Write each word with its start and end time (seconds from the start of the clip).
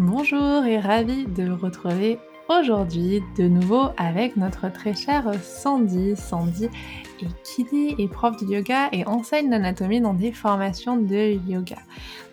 Bonjour 0.00 0.64
et 0.64 0.80
ravi 0.80 1.24
de 1.24 1.44
vous 1.44 1.66
retrouver 1.66 2.18
aujourd'hui 2.48 3.22
de 3.38 3.44
nouveau 3.44 3.90
avec 3.96 4.36
notre 4.36 4.68
très 4.72 4.92
chère 4.92 5.32
Sandy. 5.40 6.16
Sandy 6.16 6.64
est 6.64 7.42
kiné 7.44 7.94
et 7.98 8.08
prof 8.08 8.36
de 8.36 8.44
yoga 8.44 8.88
et 8.90 9.06
enseigne 9.06 9.50
l'anatomie 9.50 10.00
dans 10.00 10.12
des 10.12 10.32
formations 10.32 10.96
de 10.96 11.38
yoga. 11.48 11.78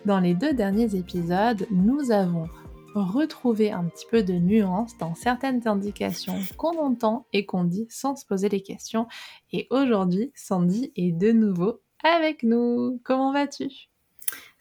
Dans 0.06 0.18
les 0.18 0.34
deux 0.34 0.52
derniers 0.52 0.96
épisodes, 0.96 1.68
nous 1.70 2.10
avons 2.10 2.48
retrouvé 2.96 3.70
un 3.70 3.84
petit 3.84 4.06
peu 4.10 4.24
de 4.24 4.34
nuance 4.34 4.98
dans 4.98 5.14
certaines 5.14 5.68
indications 5.68 6.40
qu'on 6.56 6.76
entend 6.80 7.26
et 7.32 7.46
qu'on 7.46 7.62
dit 7.62 7.86
sans 7.88 8.16
se 8.16 8.26
poser 8.26 8.48
les 8.48 8.64
questions. 8.64 9.06
Et 9.52 9.68
aujourd'hui, 9.70 10.32
Sandy 10.34 10.92
est 10.96 11.12
de 11.12 11.30
nouveau 11.30 11.80
avec 12.02 12.42
nous. 12.42 13.00
Comment 13.04 13.32
vas-tu? 13.32 13.91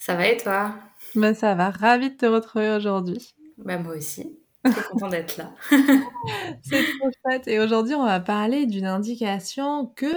Ça 0.02 0.16
va 0.16 0.28
et 0.30 0.38
toi? 0.38 0.73
Ben, 1.14 1.36
Ça 1.36 1.54
va, 1.54 1.70
ravie 1.70 2.10
de 2.10 2.16
te 2.16 2.26
retrouver 2.26 2.72
aujourd'hui. 2.72 3.36
Ben, 3.60 3.84
moi 3.84 3.96
aussi. 3.98 4.36
Très 4.64 4.82
content 4.90 5.10
d'être 5.10 5.38
là. 5.38 5.54
C'est 6.64 6.84
trop 6.98 7.10
chouette. 7.22 7.48
Et 7.48 7.60
aujourd'hui, 7.60 7.94
on 7.94 8.04
va 8.04 8.20
parler 8.20 8.66
d'une 8.66 8.88
indication 8.88 9.86
que 9.86 10.12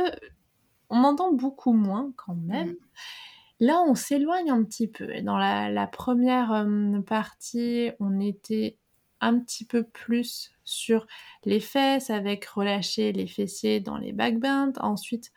on 0.88 1.04
entend 1.04 1.34
beaucoup 1.34 1.74
moins 1.74 2.10
quand 2.16 2.34
même. 2.34 2.70
Mm. 2.70 2.76
Là, 3.60 3.82
on 3.86 3.94
s'éloigne 3.94 4.50
un 4.50 4.64
petit 4.64 4.88
peu. 4.88 5.20
Dans 5.20 5.36
la, 5.36 5.86
première 5.86 6.52
euh, 6.52 7.02
partie, 7.02 7.90
on 8.00 8.20
était 8.20 8.78
un 9.20 9.38
petit 9.38 9.66
peu 9.66 9.82
plus 9.82 10.50
sur 10.64 11.06
les 11.44 11.60
fesses 11.60 12.08
avec 12.08 12.46
relâcher 12.46 13.12
les 13.12 13.26
fessiers 13.26 13.80
dans 13.80 13.98
les 13.98 14.14
backbends. 14.14 14.72
Ensuite, 14.80 15.30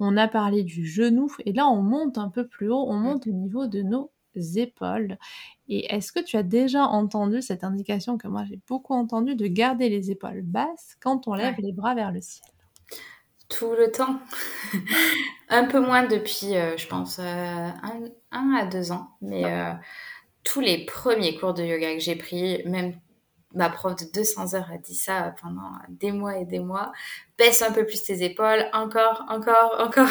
on 0.00 0.16
a 0.16 0.28
parlé 0.28 0.62
du 0.62 0.86
genou 0.86 1.30
et 1.44 1.52
là, 1.52 1.68
on 1.68 1.82
monte 1.82 2.18
un 2.18 2.28
peu 2.28 2.46
plus 2.46 2.70
haut, 2.70 2.86
on 2.88 2.96
monte 2.96 3.26
au 3.26 3.32
niveau 3.32 3.66
de 3.66 3.82
nos 3.82 4.10
épaules. 4.56 5.18
Et 5.68 5.92
est-ce 5.94 6.12
que 6.12 6.20
tu 6.20 6.36
as 6.36 6.42
déjà 6.42 6.84
entendu 6.84 7.42
cette 7.42 7.64
indication 7.64 8.16
que 8.16 8.28
moi 8.28 8.44
j'ai 8.48 8.60
beaucoup 8.68 8.94
entendu 8.94 9.34
de 9.34 9.46
garder 9.46 9.88
les 9.88 10.10
épaules 10.10 10.42
basses 10.42 10.96
quand 11.00 11.28
on 11.28 11.34
lève 11.34 11.56
les 11.58 11.72
bras 11.72 11.94
vers 11.94 12.12
le 12.12 12.20
ciel? 12.20 12.48
Tout 13.48 13.72
le 13.72 13.90
temps. 13.90 14.20
un 15.48 15.64
peu 15.64 15.80
moins 15.80 16.06
depuis, 16.06 16.54
euh, 16.54 16.76
je 16.76 16.86
pense, 16.86 17.18
euh, 17.18 17.22
un, 17.22 18.54
à 18.54 18.66
deux 18.66 18.92
ans. 18.92 19.08
Mais 19.22 19.44
euh, 19.46 19.72
tous 20.44 20.60
les 20.60 20.84
premiers 20.84 21.36
cours 21.36 21.54
de 21.54 21.64
yoga 21.64 21.94
que 21.94 22.00
j'ai 22.00 22.16
pris, 22.16 22.62
même 22.66 22.94
ma 23.54 23.70
prof 23.70 23.96
de 23.96 24.04
200 24.12 24.54
heures 24.54 24.70
a 24.70 24.78
dit 24.78 24.94
ça 24.94 25.34
pendant 25.40 25.72
des 25.88 26.12
mois 26.12 26.38
et 26.38 26.44
des 26.44 26.58
mois. 26.58 26.92
Baisse 27.38 27.62
un 27.62 27.72
peu 27.72 27.86
plus 27.86 28.02
tes 28.02 28.22
épaules, 28.22 28.66
encore, 28.72 29.24
encore, 29.28 29.76
encore. 29.78 30.08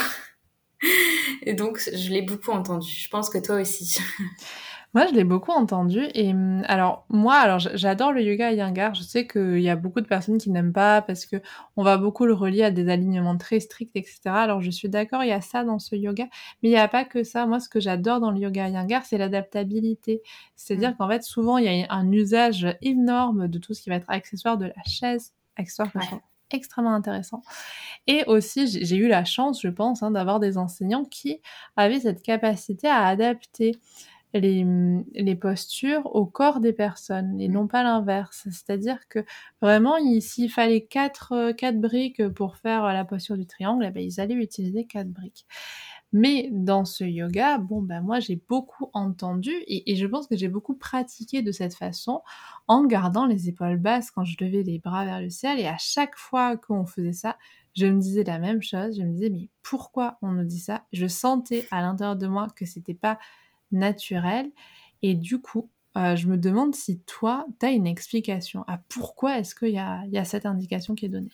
Et 1.41 1.53
donc, 1.53 1.79
je 1.79 2.09
l'ai 2.11 2.21
beaucoup 2.21 2.51
entendu. 2.51 2.89
Je 2.89 3.09
pense 3.09 3.29
que 3.29 3.37
toi 3.39 3.55
aussi. 3.61 3.99
Moi, 4.93 5.05
je 5.07 5.13
l'ai 5.13 5.23
beaucoup 5.23 5.51
entendu. 5.51 6.01
Et 6.13 6.31
hum, 6.31 6.63
alors, 6.67 7.05
moi, 7.09 7.35
alors 7.35 7.59
j'adore 7.59 8.13
le 8.13 8.21
yoga 8.23 8.51
Iyengar. 8.51 8.95
Je 8.95 9.03
sais 9.03 9.27
qu'il 9.27 9.59
y 9.59 9.69
a 9.69 9.75
beaucoup 9.75 10.01
de 10.01 10.07
personnes 10.07 10.37
qui 10.37 10.49
n'aiment 10.49 10.73
pas 10.73 11.01
parce 11.01 11.25
que 11.25 11.37
on 11.75 11.83
va 11.83 11.97
beaucoup 11.97 12.25
le 12.25 12.33
relier 12.33 12.63
à 12.63 12.71
des 12.71 12.89
alignements 12.89 13.37
très 13.37 13.59
stricts, 13.59 13.95
etc. 13.95 14.21
Alors, 14.25 14.61
je 14.61 14.71
suis 14.71 14.89
d'accord, 14.89 15.23
il 15.23 15.29
y 15.29 15.33
a 15.33 15.41
ça 15.41 15.63
dans 15.63 15.79
ce 15.79 15.95
yoga, 15.95 16.25
mais 16.63 16.69
il 16.69 16.71
n'y 16.71 16.77
a 16.77 16.87
pas 16.87 17.05
que 17.05 17.23
ça. 17.23 17.45
Moi, 17.45 17.59
ce 17.59 17.69
que 17.69 17.79
j'adore 17.79 18.19
dans 18.19 18.31
le 18.31 18.39
yoga 18.39 18.69
Iyengar, 18.69 19.05
c'est 19.05 19.17
l'adaptabilité. 19.17 20.21
C'est-à-dire 20.55 20.91
mmh. 20.91 20.95
qu'en 20.97 21.09
fait, 21.09 21.23
souvent, 21.23 21.57
il 21.57 21.65
y 21.65 21.83
a 21.83 21.93
un 21.93 22.11
usage 22.11 22.67
énorme 22.81 23.47
de 23.47 23.59
tout 23.59 23.73
ce 23.73 23.81
qui 23.81 23.89
va 23.89 23.95
être 23.95 24.09
accessoire 24.09 24.57
de 24.57 24.65
la 24.65 24.83
chaise, 24.85 25.33
accessoire 25.57 25.91
que 25.91 25.99
extrêmement 26.51 26.93
intéressant. 26.93 27.41
Et 28.07 28.23
aussi, 28.27 28.67
j'ai 28.67 28.95
eu 28.95 29.07
la 29.07 29.25
chance, 29.25 29.61
je 29.61 29.67
pense, 29.67 30.03
hein, 30.03 30.11
d'avoir 30.11 30.39
des 30.39 30.57
enseignants 30.57 31.05
qui 31.05 31.41
avaient 31.75 31.99
cette 31.99 32.23
capacité 32.23 32.87
à 32.87 33.05
adapter 33.05 33.73
les, 34.39 35.35
postures 35.35 36.15
au 36.15 36.25
corps 36.25 36.59
des 36.59 36.73
personnes 36.73 37.39
et 37.39 37.47
non 37.47 37.67
pas 37.67 37.83
l'inverse. 37.83 38.47
C'est-à-dire 38.51 39.07
que 39.09 39.19
vraiment, 39.61 39.95
s'il 40.19 40.51
fallait 40.51 40.85
quatre, 40.85 41.33
euh, 41.33 41.53
quatre 41.53 41.79
briques 41.79 42.27
pour 42.29 42.57
faire 42.57 42.83
la 42.85 43.05
posture 43.05 43.37
du 43.37 43.45
triangle, 43.45 43.85
eh 43.87 43.91
ben, 43.91 44.03
ils 44.03 44.19
allaient 44.19 44.35
utiliser 44.35 44.85
quatre 44.85 45.09
briques. 45.09 45.45
Mais 46.13 46.49
dans 46.51 46.85
ce 46.85 47.03
yoga, 47.03 47.57
bon, 47.57 47.81
ben 47.81 48.01
moi 48.01 48.21
j'ai 48.21 48.41
beaucoup 48.47 48.89
entendu 48.93 49.51
et, 49.67 49.95
je 49.97 50.05
pense 50.05 50.27
que 50.27 50.37
j'ai 50.37 50.47
beaucoup 50.47 50.75
pratiqué 50.75 51.41
de 51.41 51.51
cette 51.51 51.75
façon 51.75 52.21
en 52.67 52.85
gardant 52.85 53.25
les 53.25 53.49
épaules 53.49 53.77
basses 53.77 54.09
quand 54.11 54.23
je 54.23 54.37
levais 54.39 54.63
les 54.63 54.79
bras 54.79 55.03
vers 55.03 55.19
le 55.19 55.29
ciel. 55.29 55.59
Et 55.59 55.67
à 55.67 55.77
chaque 55.77 56.15
fois 56.17 56.55
qu'on 56.55 56.85
faisait 56.85 57.11
ça, 57.13 57.37
je 57.75 57.85
me 57.85 57.99
disais 57.99 58.23
la 58.23 58.39
même 58.39 58.61
chose. 58.61 58.97
Je 58.97 59.03
me 59.03 59.11
disais, 59.11 59.29
mais 59.29 59.49
pourquoi 59.61 60.17
on 60.21 60.31
nous 60.31 60.45
dit 60.45 60.59
ça? 60.59 60.85
Je 60.93 61.07
sentais 61.07 61.67
à 61.71 61.81
l'intérieur 61.81 62.15
de 62.15 62.27
moi 62.27 62.47
que 62.55 62.65
c'était 62.65 62.93
pas 62.93 63.19
naturel. 63.71 64.51
Et 65.01 65.13
du 65.13 65.39
coup, 65.39 65.69
euh, 65.97 66.15
je 66.15 66.27
me 66.27 66.37
demande 66.37 66.75
si 66.75 66.99
toi, 67.01 67.45
tu 67.59 67.65
as 67.65 67.71
une 67.71 67.87
explication 67.87 68.63
à 68.67 68.79
pourquoi 68.89 69.39
est-ce 69.39 69.55
qu'il 69.55 69.69
y 69.69 69.79
a, 69.79 70.03
y 70.07 70.17
a, 70.17 70.25
cette 70.25 70.45
indication 70.45 70.95
qui 70.95 71.05
est 71.05 71.09
donnée. 71.09 71.31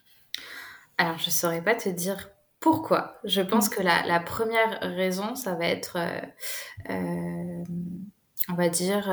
Alors, 0.97 1.17
je 1.17 1.25
ne 1.25 1.31
saurais 1.31 1.63
pas 1.63 1.75
te 1.75 1.89
dire 1.89 2.29
pourquoi. 2.59 3.19
Je 3.25 3.41
pense 3.41 3.67
mmh. 3.67 3.73
que 3.73 3.83
la, 3.83 4.05
la, 4.05 4.21
première 4.21 4.79
raison, 4.81 5.35
ça 5.35 5.55
va 5.55 5.66
être, 5.66 5.97
euh, 5.97 6.21
euh, 6.89 7.42
on 8.49 8.55
va 8.55 8.67
dire, 8.69 9.09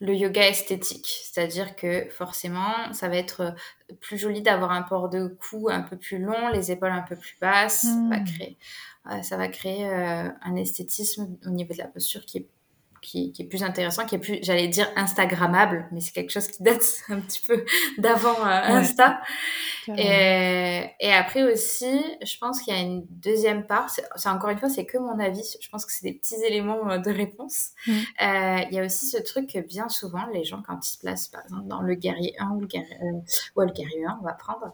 le 0.00 0.14
yoga 0.14 0.46
esthétique. 0.46 1.22
C'est-à-dire 1.24 1.74
que 1.74 2.08
forcément, 2.10 2.92
ça 2.92 3.08
va 3.08 3.16
être 3.16 3.54
plus 4.00 4.18
joli 4.18 4.42
d'avoir 4.42 4.72
un 4.72 4.82
port 4.82 5.08
de 5.08 5.28
cou 5.28 5.68
un 5.70 5.80
peu 5.80 5.96
plus 5.96 6.18
long, 6.18 6.48
les 6.48 6.70
épaules 6.70 6.92
un 6.92 7.02
peu 7.02 7.16
plus 7.16 7.36
basses. 7.40 7.82
Ça 7.82 8.08
va 8.10 9.22
ça 9.22 9.36
va 9.36 9.48
créer 9.48 9.86
euh, 9.86 10.28
un 10.42 10.56
esthétisme 10.56 11.36
au 11.46 11.50
niveau 11.50 11.72
de 11.72 11.78
la 11.78 11.88
posture 11.88 12.24
qui 12.24 12.38
est 12.38 12.48
qui, 13.02 13.32
est 13.36 13.44
plus 13.44 13.64
intéressant, 13.64 14.06
qui 14.06 14.14
est 14.14 14.18
plus, 14.18 14.38
j'allais 14.42 14.68
dire, 14.68 14.88
Instagrammable, 14.94 15.88
mais 15.90 16.00
c'est 16.00 16.12
quelque 16.12 16.30
chose 16.30 16.46
qui 16.46 16.62
date 16.62 16.84
un 17.08 17.20
petit 17.20 17.42
peu 17.46 17.64
d'avant 17.98 18.38
euh, 18.46 18.78
Insta. 18.78 19.20
Et, 19.88 20.84
et, 21.00 21.12
après 21.12 21.42
aussi, 21.42 22.00
je 22.24 22.38
pense 22.38 22.62
qu'il 22.62 22.72
y 22.72 22.76
a 22.76 22.80
une 22.80 23.04
deuxième 23.10 23.66
part, 23.66 23.90
c'est 23.90 24.28
encore 24.28 24.50
une 24.50 24.58
fois, 24.58 24.68
c'est 24.68 24.86
que 24.86 24.96
mon 24.96 25.18
avis, 25.18 25.42
je 25.60 25.68
pense 25.68 25.84
que 25.84 25.92
c'est 25.92 26.06
des 26.06 26.14
petits 26.14 26.40
éléments 26.46 26.88
euh, 26.88 26.98
de 26.98 27.10
réponse. 27.10 27.70
Mm. 27.88 27.92
il 28.70 28.74
y 28.74 28.78
a 28.78 28.84
aussi 28.84 29.08
ce 29.08 29.18
truc 29.18 29.52
que 29.52 29.58
bien 29.58 29.88
souvent, 29.88 30.24
les 30.32 30.44
gens, 30.44 30.62
quand 30.64 30.78
ils 30.86 30.92
se 30.92 30.98
placent, 30.98 31.28
par 31.28 31.42
exemple, 31.42 31.66
dans 31.66 31.82
le 31.82 31.94
guerrier 31.96 32.34
1 32.38 32.50
ou 32.50 32.60
le 32.60 32.66
guerrier, 32.68 32.96
ou 33.56 33.60
le 33.60 33.72
guerrier 33.72 34.04
1, 34.06 34.18
on 34.20 34.24
va 34.24 34.34
prendre, 34.34 34.72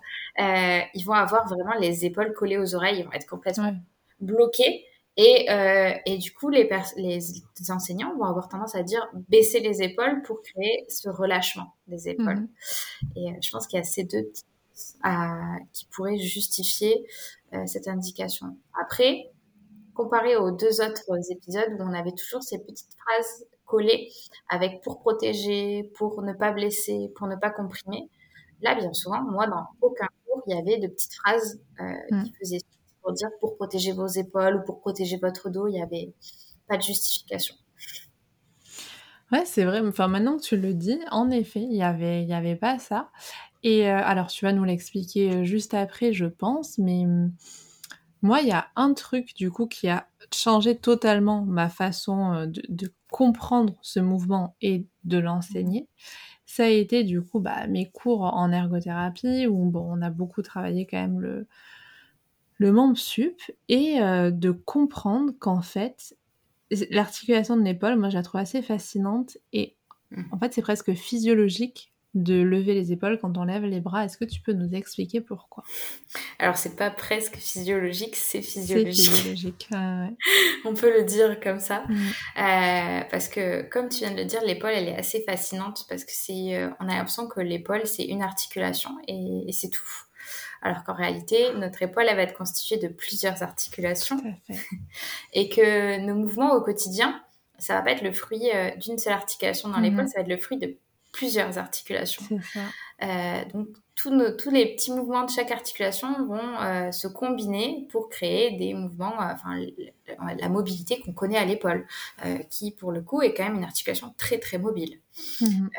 ils 0.95 1.05
vont 1.05 1.15
avoir 1.15 1.49
vraiment 1.49 1.75
les 1.81 2.05
épaules 2.05 2.35
collées 2.35 2.59
aux 2.59 2.75
oreilles, 2.75 2.99
ils 3.01 3.05
vont 3.07 3.13
être 3.13 3.27
complètement 3.27 3.75
bloqués. 4.21 4.85
Et, 5.21 5.51
euh, 5.51 5.93
et 6.07 6.17
du 6.17 6.33
coup, 6.33 6.49
les, 6.49 6.71
les, 6.97 7.71
enseignants 7.71 8.17
vont 8.17 8.25
avoir 8.25 8.49
tendance 8.49 8.77
à 8.77 8.85
dire 8.85 9.05
baisser 9.29 9.59
les 9.59 9.83
épaules 9.83 10.23
pour 10.23 10.41
créer 10.43 10.87
ce 10.89 11.09
relâchement 11.09 11.75
des 11.89 12.09
épaules. 12.09 12.39
Mhm. 12.39 12.49
Et 13.17 13.33
euh, 13.33 13.37
je 13.43 13.51
pense 13.51 13.67
qu'il 13.67 13.79
y 13.79 13.83
a 13.83 13.85
ces 13.85 14.05
deux 14.05 14.31
qui 15.73 15.87
pourraient 15.87 16.19
justifier 16.19 17.05
euh, 17.53 17.67
cette 17.67 17.89
indication. 17.89 18.57
Après, 18.81 19.33
comparé 19.93 20.37
aux 20.37 20.53
deux 20.53 20.81
autres 20.81 21.33
épisodes 21.33 21.73
où 21.81 21.83
on 21.83 21.95
avait 21.95 22.13
toujours 22.13 22.45
ces 22.45 22.61
petites 22.61 22.95
phrases 22.97 23.45
collées 23.67 24.13
avec 24.49 24.83
pour 24.83 25.01
protéger, 25.01 25.91
pour 25.97 26.23
ne 26.23 26.33
pas 26.33 26.53
blesser, 26.53 27.11
pour 27.17 27.27
ne 27.27 27.35
pas 27.35 27.51
comprimer, 27.51 28.09
là, 28.63 28.77
bien 28.77 28.93
souvent, 28.93 29.23
moi, 29.23 29.49
dans 29.49 29.67
aucun 29.81 30.07
cours, 30.25 30.45
il 30.47 30.55
y 30.55 30.59
avait 30.59 30.79
de 30.79 30.87
petites 30.87 31.15
phrases 31.15 31.61
qui 31.77 32.15
mhm. 32.15 32.33
faisaient 32.39 32.61
pour 33.09 33.15
dire 33.15 33.31
pour 33.41 33.57
protéger 33.57 33.93
vos 33.93 34.07
épaules 34.07 34.57
ou 34.57 34.65
pour 34.67 34.81
protéger 34.81 35.17
votre 35.17 35.49
dos, 35.49 35.67
il 35.67 35.73
n'y 35.73 35.83
avait 35.83 36.13
pas 36.69 36.77
de 36.77 36.83
justification. 36.83 37.55
Ouais, 39.33 39.47
c'est 39.47 39.65
vrai. 39.65 39.81
Enfin, 39.81 40.09
maintenant 40.09 40.37
que 40.37 40.43
tu 40.43 40.59
le 40.59 40.75
dis, 40.75 41.01
en 41.11 41.31
effet, 41.31 41.63
il 41.63 41.71
n'y 41.71 41.83
avait, 41.83 42.25
y 42.25 42.35
avait 42.35 42.57
pas 42.57 42.79
ça. 42.79 43.11
Et 43.63 43.89
euh, 43.89 43.97
alors, 44.05 44.27
tu 44.27 44.45
vas 44.45 44.53
nous 44.53 44.65
l'expliquer 44.65 45.33
euh, 45.33 45.45
juste 45.45 45.73
après, 45.73 46.13
je 46.13 46.27
pense, 46.27 46.77
mais 46.77 47.07
hum, 47.07 47.33
moi, 48.21 48.43
il 48.43 48.49
y 48.49 48.53
a 48.53 48.69
un 48.77 48.93
truc, 48.93 49.35
du 49.35 49.51
coup, 49.51 49.67
qui 49.67 49.89
a 49.89 50.07
changé 50.35 50.77
totalement 50.77 51.47
ma 51.47 51.71
façon 51.71 52.35
euh, 52.35 52.47
de, 52.47 52.93
comprendre 53.11 53.75
ce 53.81 54.01
mouvement 54.01 54.55
et 54.61 54.85
de 55.05 55.17
l'enseigner. 55.17 55.89
Ça 56.45 56.65
a 56.65 56.69
été, 56.69 57.05
du 57.05 57.23
coup, 57.23 57.41
bah, 57.41 57.67
mes 57.69 57.87
cours 57.87 58.21
en 58.23 58.53
ergothérapie, 58.53 59.47
où, 59.47 59.71
bon, 59.71 59.87
on 59.91 60.03
a 60.03 60.11
beaucoup 60.11 60.43
travaillé 60.43 60.87
quand 60.87 60.99
même 60.99 61.21
le, 61.21 61.47
le 62.59 62.73
membre 62.73 62.99
sup 62.99 63.41
et 63.69 64.01
euh, 64.03 64.31
de 64.31 64.51
comprendre 64.51 65.33
qu'en 65.39 65.63
fait, 65.63 66.17
l'articulation 66.91 67.57
de 67.57 67.63
l'épaule, 67.63 67.97
moi 67.97 68.11
je 68.11 68.17
la 68.17 68.23
trouve 68.23 68.41
assez 68.41 68.63
fascinante 68.63 69.39
et 69.53 69.77
mmh. 70.11 70.23
en 70.33 70.39
fait 70.39 70.53
c'est 70.53 70.63
presque 70.63 70.93
physiologique 70.93 71.93
de 72.15 72.41
lever 72.41 72.75
les 72.75 72.91
épaules 72.91 73.19
quand 73.21 73.37
on 73.37 73.45
lève 73.45 73.65
les 73.65 73.81
bras. 73.81 74.05
Est-ce 74.05 74.17
que 74.17 74.25
tu 74.25 74.41
peux 74.41 74.55
nous 74.55 74.75
expliquer 74.75 75.21
pourquoi? 75.21 75.63
Alors 76.41 76.57
c'est 76.57 76.75
pas 76.75 76.91
presque 76.91 77.37
physiologique, 77.37 78.17
c'est 78.17 78.43
physiologique. 78.43 79.11
Physiologique. 79.11 79.69
on 80.65 80.75
peut 80.75 80.93
le 80.93 81.05
dire 81.05 81.39
comme 81.39 81.61
ça, 81.61 81.85
mmh. 81.89 81.95
euh, 81.95 83.01
parce 83.09 83.29
que 83.29 83.63
comme 83.69 83.89
tu 83.89 83.99
viens 83.99 84.11
de 84.11 84.17
le 84.17 84.25
dire, 84.25 84.41
l'épaule 84.45 84.73
elle 84.75 84.89
est 84.89 84.97
assez 84.97 85.23
fascinante 85.23 85.87
parce 85.89 86.05
que 86.05 86.13
c'est, 86.13 86.57
euh, 86.57 86.71
on 86.81 86.89
a 86.89 86.97
l'impression 86.97 87.29
que 87.29 87.41
l'épaule 87.41 87.87
c'est 87.87 88.05
une 88.05 88.23
articulation 88.23 88.91
et 89.07 89.53
c'est 89.53 89.71
tout 89.71 89.85
alors 90.63 90.85
qu'en 90.85 90.95
réalité, 90.95 91.53
notre 91.55 91.83
épaule, 91.83 92.07
elle 92.09 92.17
va 92.17 92.23
être 92.23 92.37
constituée 92.37 92.79
de 92.79 92.89
plusieurs 92.89 93.43
articulations. 93.43 94.21
et 95.33 95.49
que 95.49 95.99
nos 96.01 96.15
mouvements 96.15 96.55
au 96.55 96.61
quotidien, 96.61 97.23
ça 97.59 97.75
va 97.75 97.83
pas 97.83 97.93
être 97.93 98.03
le 98.03 98.13
fruit 98.13 98.51
d'une 98.77 98.99
seule 98.99 99.13
articulation 99.13 99.69
dans 99.69 99.81
l'épaule, 99.81 100.03
mhm. 100.03 100.09
ça 100.09 100.19
va 100.19 100.23
être 100.23 100.29
le 100.29 100.39
fruit 100.39 100.59
de 100.59 100.77
plusieurs 101.13 101.59
articulations. 101.59 102.25
Ça. 102.53 103.45
donc 103.53 103.69
tous, 103.99 104.51
les 104.51 104.75
petits 104.75 104.93
mouvements 104.93 105.25
de 105.25 105.31
chaque 105.31 105.51
articulation 105.51 106.25
vont 106.27 106.61
euh, 106.61 106.93
se 106.93 107.09
combiner 107.09 107.89
pour 107.91 108.09
créer 108.09 108.57
des 108.57 108.73
mouvements, 108.73 109.21
euh, 109.21 109.33
enfin 109.33 109.57
la 110.39 110.49
mobilité 110.49 111.01
qu'on 111.01 111.13
connaît 111.13 111.37
à 111.37 111.45
l'épaule, 111.45 111.85
euh, 112.25 112.39
qui 112.49 112.71
pour 112.71 112.93
le 112.93 113.01
coup 113.03 113.23
est 113.23 113.35
quand 113.35 113.43
même 113.43 113.57
une 113.57 113.65
articulation 113.65 114.15
très 114.17 114.39
très 114.39 114.59
mobile. 114.59 115.01
Mhm. 115.41 115.71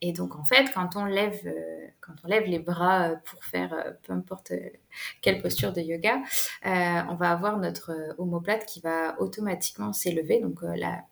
et 0.00 0.12
donc 0.12 0.36
en 0.36 0.44
fait, 0.44 0.70
quand 0.72 0.94
on 0.94 1.04
lève, 1.04 1.52
quand 2.00 2.12
on 2.22 2.28
lève 2.28 2.44
les 2.44 2.60
bras 2.60 3.16
pour 3.24 3.42
faire 3.42 3.74
peu 4.04 4.12
importe 4.12 4.52
quelle 5.20 5.42
posture 5.42 5.72
de 5.72 5.80
yoga, 5.80 6.22
on 6.64 7.16
va 7.16 7.32
avoir 7.32 7.58
notre 7.58 8.14
omoplate 8.18 8.64
qui 8.64 8.80
va 8.80 9.20
automatiquement 9.20 9.92
s'élever. 9.92 10.38
Donc 10.38 10.60
la 10.62 11.02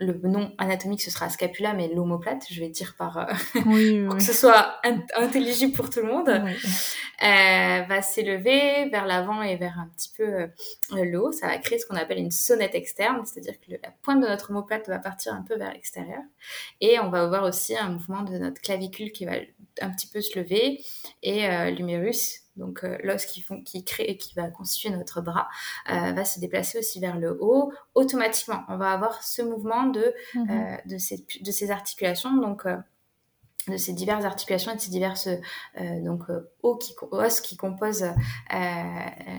le 0.00 0.12
nom 0.28 0.52
anatomique 0.58 1.02
ce 1.02 1.10
sera 1.10 1.28
scapula, 1.28 1.72
mais 1.72 1.88
l'omoplate, 1.88 2.46
je 2.50 2.60
vais 2.60 2.68
dire 2.68 2.94
par 2.96 3.18
euh, 3.18 3.24
pour 4.06 4.16
que 4.16 4.22
ce 4.22 4.32
soit 4.32 4.80
intelligible 5.16 5.72
pour 5.72 5.90
tout 5.90 6.00
le 6.00 6.06
monde, 6.06 6.28
euh, 6.28 7.82
va 7.82 8.02
s'élever 8.02 8.88
vers 8.90 9.06
l'avant 9.06 9.42
et 9.42 9.56
vers 9.56 9.78
un 9.78 9.88
petit 9.88 10.12
peu 10.16 10.24
euh, 10.24 10.46
le 10.92 11.20
haut. 11.20 11.32
Ça 11.32 11.48
va 11.48 11.58
créer 11.58 11.78
ce 11.78 11.86
qu'on 11.86 11.96
appelle 11.96 12.18
une 12.18 12.30
sonnette 12.30 12.76
externe, 12.76 13.24
c'est-à-dire 13.24 13.58
que 13.60 13.72
la 13.72 13.90
pointe 14.02 14.22
de 14.22 14.28
notre 14.28 14.50
omoplate 14.50 14.88
va 14.88 14.98
partir 14.98 15.34
un 15.34 15.42
peu 15.42 15.56
vers 15.56 15.72
l'extérieur, 15.72 16.22
et 16.80 17.00
on 17.00 17.10
va 17.10 17.22
avoir 17.22 17.42
aussi 17.42 17.76
un 17.76 17.90
mouvement 17.90 18.22
de 18.22 18.38
notre 18.38 18.60
clavicule 18.60 19.10
qui 19.10 19.24
va 19.24 19.32
un 19.80 19.90
petit 19.90 20.06
peu 20.06 20.20
se 20.20 20.38
lever 20.38 20.80
et 21.22 21.70
l'humérus 21.70 22.47
donc 22.58 22.84
euh, 22.84 22.98
l'os 23.02 23.24
qui, 23.24 23.44
qui 23.64 23.84
crée 23.84 24.04
et 24.04 24.16
qui 24.16 24.34
va 24.34 24.50
constituer 24.50 24.90
notre 24.90 25.20
bras, 25.20 25.48
euh, 25.90 26.12
va 26.12 26.24
se 26.24 26.40
déplacer 26.40 26.78
aussi 26.78 27.00
vers 27.00 27.16
le 27.16 27.38
haut. 27.40 27.72
Automatiquement, 27.94 28.64
on 28.68 28.76
va 28.76 28.90
avoir 28.90 29.22
ce 29.22 29.42
mouvement 29.42 29.84
de, 29.84 30.14
mhm. 30.34 30.50
euh, 30.50 30.76
de, 30.86 30.98
ces, 30.98 31.24
de 31.40 31.50
ces 31.50 31.70
articulations, 31.70 32.36
donc 32.36 32.66
de 33.68 33.76
ces 33.76 33.92
diverses 33.92 34.24
articulations 34.24 34.72
et 34.72 34.76
de 34.76 34.80
ces 34.80 34.90
diverses 34.90 35.28
donc 36.02 36.22
os 36.62 36.78
qui, 36.78 36.94
os 37.10 37.40
qui 37.40 37.56
composent 37.56 38.06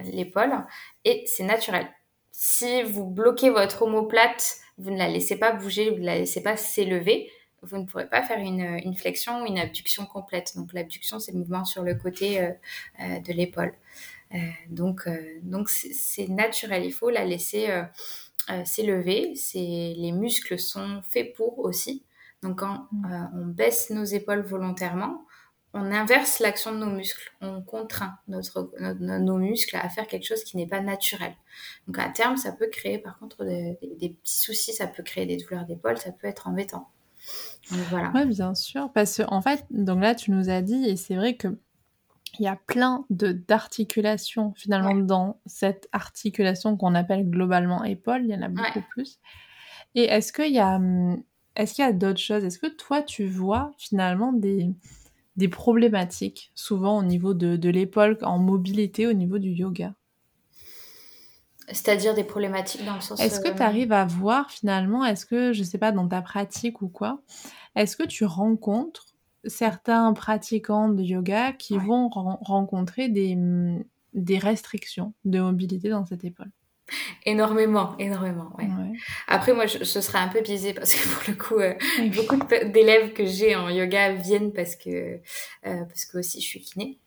l'épaule. 0.05 0.65
Et 1.03 1.23
c'est 1.27 1.43
naturel. 1.43 1.87
Si 2.31 2.83
vous 2.83 3.05
bloquez 3.05 3.49
votre 3.49 3.81
omoplate, 3.81 4.57
vous 4.77 4.91
ne 4.91 4.97
la 4.97 5.09
laissez 5.09 5.37
pas 5.37 5.51
bouger, 5.51 5.89
vous 5.89 5.97
ne 5.97 6.05
la 6.05 6.15
laissez 6.15 6.41
pas 6.41 6.55
s'élever, 6.55 7.29
vous 7.63 7.77
ne 7.77 7.85
pourrez 7.85 8.07
pas 8.07 8.23
faire 8.23 8.39
une, 8.39 8.95
flexion 8.95 9.41
ou 9.41 9.45
une 9.45 9.57
abduction 9.57 10.05
complète. 10.05 10.55
Donc 10.55 10.73
l'abduction, 10.73 11.19
c'est 11.19 11.31
le 11.31 11.39
mouvement 11.39 11.65
sur 11.65 11.83
le 11.83 11.95
côté 11.95 12.41
euh, 12.41 12.51
euh, 13.01 13.19
de 13.19 13.33
l'épaule. 13.33 13.73
Euh, 14.33 14.37
donc 14.69 15.09
donc 15.41 15.69
c'est 15.69 16.27
naturel, 16.27 16.85
il 16.85 16.93
faut 16.93 17.09
la 17.09 17.25
laisser 17.25 17.67
s'élever. 18.65 19.33
Les 19.55 20.11
muscles 20.11 20.59
sont 20.59 21.01
faits 21.07 21.33
pour 21.33 21.59
aussi. 21.59 22.03
Donc 22.43 22.59
quand 22.59 22.87
mm. 22.91 23.29
on 23.33 23.45
baisse 23.45 23.89
nos 23.89 24.03
épaules 24.03 24.41
volontairement, 24.41 25.25
on 25.73 25.91
inverse 25.91 26.39
l'action 26.39 26.71
de 26.71 26.77
nos 26.77 26.89
muscles. 26.89 27.31
On 27.41 27.61
contraint 27.61 28.17
notre, 28.27 28.71
nos 28.79 29.37
muscles 29.37 29.75
à 29.75 29.87
faire 29.89 30.07
quelque 30.07 30.25
chose 30.25 30.43
qui 30.43 30.57
n'est 30.57 30.67
pas 30.67 30.81
naturel. 30.81 31.35
Donc 31.87 31.99
à 31.99 32.09
terme, 32.09 32.37
ça 32.37 32.51
peut 32.51 32.67
créer 32.67 32.97
par 32.97 33.19
contre 33.19 33.45
des, 33.45 33.77
des 33.81 34.09
petits 34.09 34.39
soucis, 34.39 34.73
ça 34.73 34.87
peut 34.87 35.03
créer 35.03 35.25
des 35.25 35.37
douleurs 35.37 35.65
d'épaule, 35.65 35.97
ça 35.97 36.11
peut 36.11 36.27
être 36.27 36.47
embêtant. 36.47 36.89
Voilà. 37.69 38.11
Oui, 38.15 38.25
bien 38.25 38.55
sûr. 38.55 38.91
Parce 38.93 39.17
que, 39.17 39.23
en 39.27 39.41
fait, 39.41 39.65
donc 39.69 40.01
là, 40.01 40.15
tu 40.15 40.31
nous 40.31 40.49
as 40.49 40.61
dit, 40.61 40.85
et 40.85 40.95
c'est 40.95 41.15
vrai 41.15 41.35
que 41.35 41.59
il 42.37 42.43
y 42.43 42.47
a 42.47 42.55
plein 42.55 43.05
de 43.09 43.31
d'articulations 43.31 44.53
finalement 44.55 44.95
dans 44.95 45.41
cette 45.45 45.89
articulation 45.91 46.77
qu'on 46.77 46.93
appelle 46.93 47.29
globalement 47.29 47.83
épaule. 47.83 48.21
Il 48.23 48.29
y 48.29 48.35
en 48.35 48.41
a 48.41 48.49
beaucoup 48.49 48.83
plus. 48.91 49.19
Et 49.95 50.03
est-ce 50.03 50.31
qu'il 50.31 50.53
y 50.53 50.59
a, 50.59 50.75
hum, 50.75 51.23
est-ce 51.55 51.73
qu'il 51.75 51.83
y 51.83 51.87
a 51.87 51.93
d'autres 51.93 52.19
choses? 52.19 52.43
Est-ce 52.43 52.59
que 52.59 52.67
toi, 52.67 53.01
tu 53.01 53.27
vois 53.27 53.71
finalement 53.77 54.31
des, 54.31 54.69
des 55.35 55.47
problématiques 55.47 56.51
souvent 56.55 56.99
au 56.99 57.03
niveau 57.03 57.33
de, 57.33 57.55
de 57.55 57.69
l'épaule 57.69 58.17
en 58.21 58.37
mobilité 58.39 59.07
au 59.07 59.13
niveau 59.13 59.39
du 59.39 59.49
yoga? 59.49 59.95
C'est-à-dire 61.71 62.13
des 62.13 62.23
problématiques 62.23 62.85
dans 62.85 62.95
le 62.95 63.01
sens. 63.01 63.19
Est-ce 63.19 63.39
que 63.39 63.49
tu 63.49 63.61
arrives 63.61 63.91
à 63.91 64.05
voir 64.05 64.51
finalement, 64.51 65.05
est-ce 65.05 65.25
que, 65.25 65.53
je 65.53 65.63
sais 65.63 65.77
pas, 65.77 65.91
dans 65.91 66.07
ta 66.07 66.21
pratique 66.21 66.81
ou 66.81 66.87
quoi, 66.87 67.21
est-ce 67.75 67.95
que 67.95 68.03
tu 68.03 68.25
rencontres 68.25 69.05
certains 69.45 70.11
pratiquants 70.13 70.89
de 70.89 71.03
yoga 71.03 71.53
qui 71.53 71.77
vont 71.77 72.09
rencontrer 72.09 73.09
des, 73.09 73.35
mm, 73.35 73.83
des 74.13 74.37
restrictions 74.37 75.13
de 75.25 75.39
mobilité 75.39 75.89
dans 75.89 76.05
cette 76.05 76.23
épaule? 76.23 76.51
Énormément, 77.25 77.95
énormément, 77.99 78.51
ouais. 78.57 78.67
Après, 79.27 79.53
moi, 79.53 79.67
je, 79.67 79.83
ce 79.83 80.01
serait 80.01 80.17
un 80.17 80.27
peu 80.27 80.41
biaisé 80.41 80.73
parce 80.73 80.93
que 80.93 81.07
pour 81.07 81.23
le 81.27 81.35
coup, 81.35 81.59
euh, 81.59 81.73
beaucoup 82.15 82.39
d'élèves 82.71 83.13
que 83.13 83.25
j'ai 83.25 83.55
en 83.55 83.69
yoga 83.69 84.13
viennent 84.13 84.51
parce 84.51 84.75
que, 84.75 84.89
euh, 84.89 85.19
parce 85.85 86.05
que 86.05 86.17
aussi 86.17 86.41
je 86.41 86.47
suis 86.47 86.61
kiné. 86.61 86.97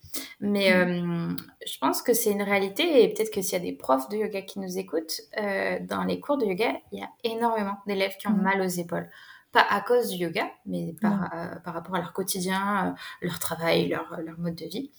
Mais 0.41 0.71
mm. 0.71 1.31
euh, 1.31 1.37
je 1.67 1.79
pense 1.79 2.03
que 2.03 2.13
c'est 2.13 2.31
une 2.31 2.43
réalité 2.43 3.03
et 3.03 3.13
peut-être 3.13 3.33
que 3.33 3.41
s'il 3.41 3.55
y 3.55 3.57
a 3.57 3.65
des 3.65 3.73
profs 3.73 4.09
de 4.09 4.17
yoga 4.17 4.43
qui 4.43 4.59
nous 4.59 4.79
écoutent, 4.79 5.21
euh, 5.39 5.79
dans 5.81 6.05
les 6.05 6.21
cours 6.21 6.39
de 6.39 6.47
yoga, 6.47 6.73
il 6.93 7.01
y 7.01 7.03
a 7.03 7.09
énormément 7.25 7.77
d'élèves 7.87 8.17
qui 8.19 8.29
ont 8.29 8.33
mm. 8.33 8.43
mal 8.43 8.61
aux 8.61 8.67
épaules. 8.67 9.09
Pas 9.53 9.67
à 9.69 9.83
cause 9.83 10.09
du 10.09 10.17
yoga, 10.17 10.51
mais 10.65 10.95
par, 11.03 11.25
euh, 11.35 11.57
par 11.63 11.75
rapport 11.75 11.95
à 11.95 11.99
leur 11.99 12.15
quotidien, 12.15 12.95
leur 13.21 13.39
travail, 13.39 13.87
leur, 13.87 14.19
leur 14.23 14.39
mode 14.39 14.55
de 14.55 14.65
vie. 14.65 14.91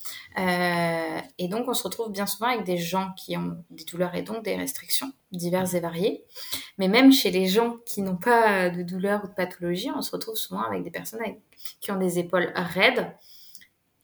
et 1.40 1.48
donc, 1.48 1.68
on 1.68 1.74
se 1.74 1.82
retrouve 1.82 2.12
bien 2.12 2.28
souvent 2.28 2.50
avec 2.50 2.64
des 2.64 2.78
gens 2.78 3.14
qui 3.18 3.36
ont 3.36 3.58
des 3.72 3.84
douleurs 3.84 4.14
et 4.14 4.22
donc 4.22 4.44
des 4.44 4.56
restrictions 4.56 5.12
diverses 5.32 5.74
et 5.74 5.80
variées. 5.80 6.24
Mais 6.78 6.88
même 6.88 7.12
chez 7.12 7.32
les 7.32 7.48
gens 7.48 7.78
qui 7.88 8.04
n'ont 8.04 8.16
pas 8.16 8.70
de 8.70 8.84
douleurs 8.84 9.24
ou 9.24 9.28
de 9.28 9.34
pathologie, 9.34 9.90
on 9.90 10.04
se 10.04 10.12
retrouve 10.12 10.36
souvent 10.36 10.62
avec 10.62 10.84
des 10.84 10.92
personnes 10.92 11.22
qui 11.82 11.92
ont 11.92 11.98
des 11.98 12.20
épaules 12.20 12.52
raides, 12.56 13.12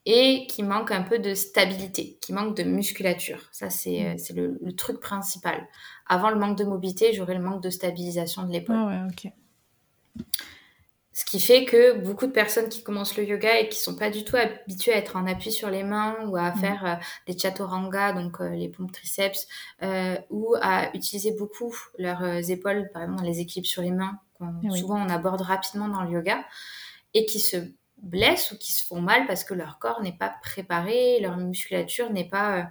et 0.06 0.48
qui 0.48 0.64
manque 0.64 0.92
un 0.92 1.04
peu 1.04 1.20
de 1.20 1.34
stabilité, 1.34 2.18
qui 2.22 2.34
manque 2.34 2.56
de 2.56 2.64
musculature. 2.64 3.50
Ça, 3.52 3.70
c'est 3.70 4.16
mm. 4.16 4.36
le, 4.36 4.58
le, 4.62 4.76
truc 4.76 5.00
principal. 5.00 5.68
Avant 6.08 6.30
le 6.30 6.38
manque 6.38 6.58
de 6.58 6.64
mobilité, 6.64 7.14
j'aurais 7.14 7.36
le 7.36 7.44
manque 7.44 7.62
de 7.62 7.70
stabilisation 7.70 8.44
de 8.44 8.52
l'épaule. 8.52 8.76
Ah 8.78 8.88
ouais, 8.88 9.12
ok. 9.12 9.32
Ce 11.20 11.26
qui 11.26 11.42
fait 11.42 11.66
que 11.66 11.98
beaucoup 11.98 12.28
de 12.28 12.32
personnes 12.32 12.70
qui 12.70 12.82
commencent 12.82 13.18
le 13.18 13.26
yoga 13.26 13.60
et 13.60 13.68
qui 13.68 13.78
sont 13.78 13.98
pas 13.98 14.10
du 14.10 14.24
tout 14.24 14.38
habituées 14.38 14.94
à 14.94 14.98
être 14.98 15.18
en 15.18 15.28
appui 15.28 15.52
sur 15.52 15.70
les 15.70 15.84
mains 15.84 16.16
ou 16.28 16.38
à 16.38 16.52
mm. 16.52 16.56
faire 16.60 16.86
euh, 16.86 16.96
des 17.28 17.38
chaturanga, 17.38 18.14
donc 18.14 18.40
euh, 18.40 18.50
les 18.52 18.70
pompes 18.70 18.94
triceps, 18.94 19.46
euh, 19.84 20.16
ou 20.30 20.56
à 20.62 20.96
utiliser 20.96 21.34
beaucoup 21.34 21.76
leurs 21.98 22.50
épaules, 22.50 22.90
par 22.94 23.02
exemple 23.02 23.20
dans 23.20 23.28
les 23.28 23.42
équilibres 23.42 23.68
sur 23.68 23.82
les 23.82 23.92
mains, 23.92 24.18
qu'on 24.36 24.72
souvent 24.72 24.96
on 24.96 25.10
aborde 25.10 25.42
rapidement 25.42 25.90
dans 25.90 26.04
le 26.04 26.12
yoga, 26.12 26.46
et 27.14 27.26
qui 27.26 27.42
se 27.42 27.58
blessent 28.02 28.52
ou 28.52 28.58
qui 28.58 28.72
se 28.72 28.86
font 28.86 29.02
mal 29.02 29.28
parce 29.28 29.44
que 29.44 29.54
leur 29.54 29.80
corps 29.80 30.02
n'est 30.02 30.18
pas 30.18 30.34
préparé, 30.42 31.20
leur 31.22 31.38
musculature 31.38 32.12
n'est 32.12 32.28
pas 32.28 32.58
euh, 32.58 32.64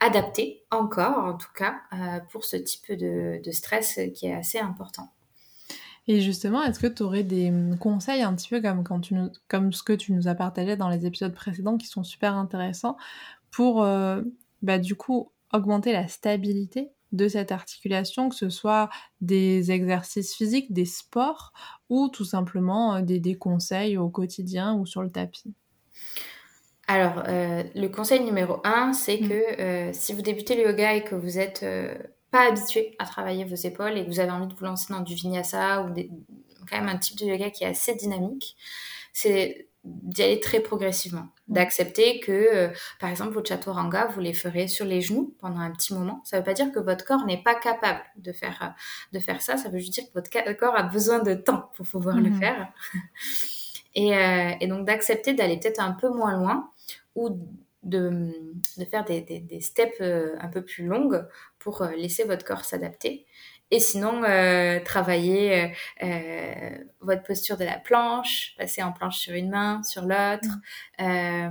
adaptée 0.00 0.64
encore, 0.70 1.18
en 1.18 1.36
tout 1.36 1.52
cas, 1.54 1.80
euh, 1.92 2.20
pour 2.30 2.44
ce 2.44 2.56
type 2.56 2.92
de, 2.92 3.40
stress 3.50 4.00
qui 4.14 4.26
est 4.26 4.34
assez 4.34 4.58
important. 4.58 5.12
Et 6.06 6.20
justement, 6.20 6.62
est-ce 6.62 6.80
que 6.80 6.86
tu 6.86 7.02
aurais 7.02 7.24
des 7.24 7.50
hum, 7.50 7.78
conseils 7.78 8.22
un 8.22 8.34
petit 8.34 8.48
peu 8.48 8.60
comme, 8.62 8.82
quand 8.82 9.00
tu 9.00 9.14
comme 9.48 9.72
ce 9.72 9.82
que 9.82 9.92
tu 9.92 10.12
nous 10.12 10.26
as 10.28 10.34
partagé 10.34 10.76
dans 10.76 10.88
les 10.88 11.04
épisodes 11.04 11.34
précédents 11.34 11.76
qui 11.76 11.86
sont 11.86 12.04
super 12.04 12.34
intéressants 12.34 12.96
pour, 13.50 13.82
euh, 13.82 14.22
bah, 14.62 14.78
du 14.78 14.94
coup, 14.94 15.32
augmenter 15.52 15.92
la 15.92 16.08
stabilité 16.08 16.90
de 17.12 17.28
cette 17.28 17.52
articulation, 17.52 18.28
que 18.28 18.34
ce 18.34 18.50
soit 18.50 18.88
des 19.20 19.70
exercices 19.70 20.34
physiques, 20.34 20.72
des 20.72 20.84
sports 20.84 21.52
ou 21.88 22.08
tout 22.08 22.24
simplement 22.24 22.96
euh, 22.96 23.02
des, 23.02 23.34
conseils 23.36 23.96
au 23.96 24.08
quotidien 24.08 24.74
ou 24.74 24.86
sur 24.86 25.02
le 25.02 25.10
tapis 25.10 25.54
Alors, 26.86 27.22
euh, 27.28 27.62
le 27.74 27.88
conseil 27.88 28.20
numéro 28.20 28.60
un, 28.64 28.92
c'est 28.92 29.20
mm. 29.20 29.28
que 29.28 29.60
euh, 29.60 29.92
si 29.92 30.12
vous 30.12 30.22
débutez 30.22 30.56
le 30.56 30.68
yoga 30.68 30.94
et 30.94 31.04
que 31.04 31.14
vous 31.14 31.38
n'êtes 31.38 31.64
pas 32.30 32.48
habitué 32.48 32.94
à 32.98 33.06
travailler 33.06 33.44
vos 33.44 33.54
épaules 33.54 33.96
et 33.96 34.04
que 34.04 34.10
vous 34.10 34.20
avez 34.20 34.30
envie 34.30 34.48
de 34.48 34.54
vous 34.54 34.64
lancer 34.64 34.92
dans 34.92 35.00
du 35.00 35.14
vinyasa 35.14 35.82
ou 35.82 35.94
quand 36.68 36.78
même 36.78 36.88
un 36.88 36.98
type 36.98 37.18
de 37.18 37.24
yoga 37.24 37.50
qui 37.50 37.64
est 37.64 37.68
assez 37.68 37.94
dynamique, 37.94 38.56
c'est 39.14 39.68
d'y 39.88 40.22
aller 40.22 40.40
très 40.40 40.60
progressivement, 40.60 41.28
d'accepter 41.48 42.20
que, 42.20 42.32
euh, 42.32 42.68
par 43.00 43.10
exemple, 43.10 43.32
votre 43.32 43.48
chaturanga, 43.48 44.06
vous 44.06 44.20
les 44.20 44.34
ferez 44.34 44.68
sur 44.68 44.84
les 44.84 45.00
genoux 45.00 45.34
pendant 45.38 45.60
un 45.60 45.70
petit 45.70 45.94
moment. 45.94 46.20
Ça 46.24 46.36
ne 46.36 46.40
veut 46.40 46.44
pas 46.44 46.54
dire 46.54 46.70
que 46.72 46.78
votre 46.78 47.04
corps 47.04 47.24
n'est 47.26 47.42
pas 47.42 47.54
capable 47.54 48.02
de 48.16 48.32
faire, 48.32 48.58
euh, 48.62 49.16
de 49.16 49.18
faire 49.18 49.40
ça, 49.40 49.56
ça 49.56 49.68
veut 49.68 49.78
juste 49.78 49.94
dire 49.94 50.04
que 50.04 50.14
votre 50.14 50.56
corps 50.56 50.76
a 50.76 50.82
besoin 50.82 51.20
de 51.20 51.34
temps 51.34 51.70
pour 51.74 51.86
pouvoir 51.86 52.16
le 52.16 52.30
mhm. 52.30 52.38
faire. 52.38 52.72
et, 53.94 54.16
euh, 54.16 54.50
et, 54.60 54.66
donc 54.66 54.86
d'accepter 54.86 55.34
d'aller 55.34 55.58
peut-être 55.58 55.80
un 55.80 55.92
peu 55.92 56.08
moins 56.08 56.36
loin 56.36 56.70
ou 57.14 57.30
de, 57.82 58.32
de 58.76 58.84
faire 58.84 59.04
des, 59.04 59.22
des, 59.22 59.40
des 59.40 59.60
steps 59.60 60.00
un 60.00 60.48
peu 60.48 60.62
plus 60.64 60.84
longues 60.86 61.26
pour 61.58 61.84
laisser 61.84 62.24
votre 62.24 62.44
corps 62.44 62.64
s'adapter. 62.64 63.26
Et 63.70 63.80
sinon, 63.80 64.22
euh, 64.24 64.80
travailler 64.80 65.64
euh, 65.64 65.68
euh, 66.04 66.78
votre 67.00 67.22
posture 67.22 67.56
de 67.56 67.64
la 67.64 67.78
planche, 67.78 68.54
passer 68.56 68.82
en 68.82 68.92
planche 68.92 69.18
sur 69.18 69.34
une 69.34 69.50
main, 69.50 69.82
sur 69.82 70.02
l'autre. 70.02 70.48
Mm. 70.98 71.50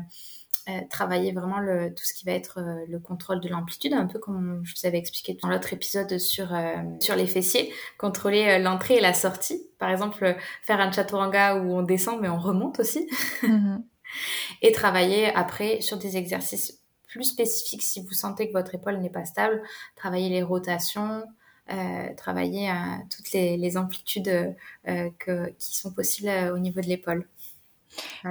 euh, 0.70 0.82
travailler 0.90 1.32
vraiment 1.32 1.60
le, 1.60 1.94
tout 1.94 2.04
ce 2.04 2.14
qui 2.14 2.26
va 2.26 2.34
être 2.34 2.60
euh, 2.60 2.86
le 2.90 3.00
contrôle 3.00 3.40
de 3.40 3.48
l'amplitude, 3.48 3.94
un 3.94 4.06
peu 4.06 4.20
comme 4.20 4.62
je 4.66 4.74
vous 4.76 4.86
avais 4.86 4.98
expliqué 4.98 5.38
dans 5.42 5.48
l'autre 5.48 5.72
épisode 5.72 6.18
sur, 6.18 6.54
euh, 6.54 6.76
sur 7.00 7.16
les 7.16 7.26
fessiers, 7.26 7.74
contrôler 7.98 8.60
l'entrée 8.60 8.96
et 8.96 9.00
la 9.00 9.14
sortie. 9.14 9.62
Par 9.80 9.90
exemple, 9.90 10.36
faire 10.64 10.82
un 10.82 10.92
chaturanga 10.92 11.56
où 11.56 11.72
on 11.72 11.84
descend 11.84 12.20
mais 12.20 12.28
on 12.28 12.40
remonte 12.40 12.80
aussi. 12.80 13.10
Mhm. 13.44 13.84
et 14.62 14.72
travailler 14.74 15.34
après 15.36 15.80
sur 15.82 15.98
des 15.98 16.18
exercices 16.18 16.82
plus 17.08 17.24
spécifiques 17.24 17.82
si 17.82 18.02
vous 18.04 18.14
sentez 18.14 18.48
que 18.48 18.54
votre 18.54 18.76
épaule 18.76 18.98
n'est 18.98 19.10
pas 19.10 19.26
stable, 19.26 19.62
travailler 19.96 20.30
les 20.30 20.44
rotations, 20.44 21.24
euh, 21.72 22.14
travailler 22.16 22.72
toutes 23.10 23.32
les, 23.32 23.58
les 23.58 23.78
amplitudes 23.78 24.56
euh, 24.88 25.10
que, 25.20 25.50
qui 25.60 25.78
sont 25.78 25.92
possibles 25.92 26.30
au 26.54 26.60
niveau 26.60 26.82
de 26.82 26.88
l'épaule. 26.88 27.28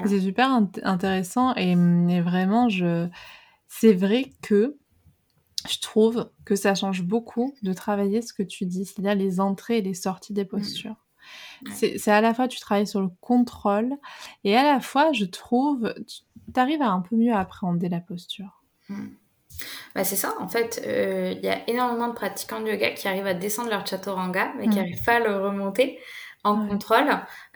C'est 0.07 0.21
super 0.21 0.51
intéressant 0.83 1.55
et, 1.55 1.75
vraiment, 2.21 2.69
je... 2.69 3.09
c'est 3.69 3.95
vrai 3.95 4.33
que 4.43 4.77
je 5.69 5.81
trouve 5.81 6.31
que 6.45 6.55
ça 6.55 6.75
change 6.75 7.03
beaucoup 7.03 7.55
de 7.63 7.73
travailler 7.73 8.23
ce 8.23 8.33
que 8.33 8.43
tu 8.43 8.67
dis, 8.67 8.85
c'est-à-dire 8.85 9.17
les 9.17 9.41
entrées 9.41 9.79
et 9.79 9.83
les 9.83 9.95
sorties 9.95 10.33
des 10.33 10.45
mmh. 10.45 10.49
postures. 10.49 11.07
C'est 11.73 12.09
à 12.09 12.21
la 12.21 12.35
fois 12.35 12.47
tu 12.47 12.61
travailles 12.61 12.87
sur 12.87 13.01
le 13.01 13.11
contrôle 13.21 13.97
et 14.45 14.57
à 14.57 14.63
la 14.63 14.79
fois 14.79 15.13
je 15.13 15.25
trouve 15.25 15.93
tu 16.07 16.61
arrives 16.61 16.83
à 16.83 16.91
un 16.91 17.01
peu 17.01 17.17
mieux 17.17 17.35
appréhender 17.35 17.89
la 17.89 18.01
posture. 18.01 18.63
Mmh. 18.89 19.07
Bah 19.95 20.05
c'est 20.05 20.17
ça, 20.17 20.35
en 20.41 20.49
fait, 20.49 20.83
euh, 20.87 21.35
il 21.37 21.45
y 21.45 21.49
a 21.49 21.69
énormément 21.69 22.09
de 22.09 22.13
pratiquants 22.13 22.61
de 22.61 22.69
yoga 22.69 22.91
qui 22.91 23.09
arrivent 23.09 23.27
à 23.27 23.35
descendre 23.35 23.71
leur 23.71 23.87
chaturanga 23.87 24.53
mais 24.59 24.69
qui 24.69 24.77
n'arrivent 24.77 25.05
pas 25.05 25.15
à 25.15 25.21
le 25.21 25.37
remonter 25.37 25.99
en 26.47 26.69
contrôle 26.69 27.09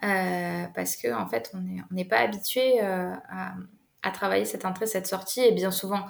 euh, 0.02 0.64
parce 0.75 0.97
que 0.97 1.12
en 1.12 1.26
fait 1.28 1.52
on 1.54 1.61
n'est 1.61 1.83
on 1.90 2.09
pas 2.09 2.19
habitué 2.19 2.83
euh, 2.83 3.12
à, 3.28 3.54
à, 4.02 4.11
travailler 4.11 4.45
cette 4.45 4.64
entrée 4.64 4.87
cette 4.87 5.07
sortie. 5.07 5.40
Et 5.40 5.52
bien 5.52 5.71
souvent 5.71 6.07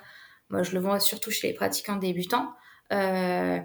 moi 0.48 0.62
je 0.62 0.72
le 0.72 0.80
vois 0.80 0.98
surtout 0.98 1.30
chez 1.30 1.48
les 1.48 1.54
pratiquants 1.54 1.96
débutants 1.96 2.52
euh, 2.92 3.58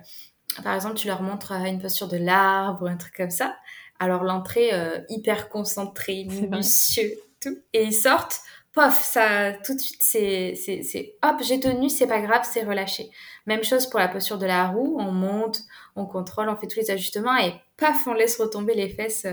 par 0.63 0.75
exemple 0.75 0.95
tu 0.95 1.07
leur 1.07 1.21
montres 1.21 1.53
une 1.53 1.81
posture 1.81 2.07
de 2.07 2.17
l'arbre 2.17 2.83
ou 2.83 2.87
un 2.87 2.97
truc 2.97 3.15
comme 3.15 3.29
ça. 3.29 3.55
Alors 3.99 4.23
l'entrée 4.23 4.71
hyper 5.07 5.47
concentrée 5.49 6.25
minutieux 6.25 7.13
tout 7.41 7.57
et 7.71 7.85
ils 7.85 7.93
sortent 7.93 8.41
pof, 8.75 9.01
ça, 9.01 9.53
tout 9.53 9.73
de 9.73 9.79
suite, 9.79 10.01
c'est, 10.01 10.53
c'est, 10.55 10.83
c'est, 10.83 11.15
hop, 11.23 11.37
j'ai 11.41 11.59
tenu, 11.61 11.89
c'est 11.89 12.07
pas 12.07 12.19
grave, 12.19 12.41
c'est 12.43 12.63
relâché. 12.63 13.09
Même 13.45 13.63
chose 13.63 13.87
pour 13.87 13.99
la 13.99 14.09
posture 14.09 14.37
de 14.37 14.45
la 14.45 14.67
roue, 14.67 14.97
on 14.99 15.11
monte, 15.11 15.61
on 15.95 16.05
contrôle, 16.05 16.49
on 16.49 16.57
fait 16.57 16.67
tous 16.67 16.79
les 16.79 16.91
ajustements 16.91 17.37
et 17.37 17.53
paf, 17.77 18.05
on 18.05 18.13
laisse 18.13 18.39
retomber 18.39 18.75
les 18.75 18.89
fesses 18.89 19.25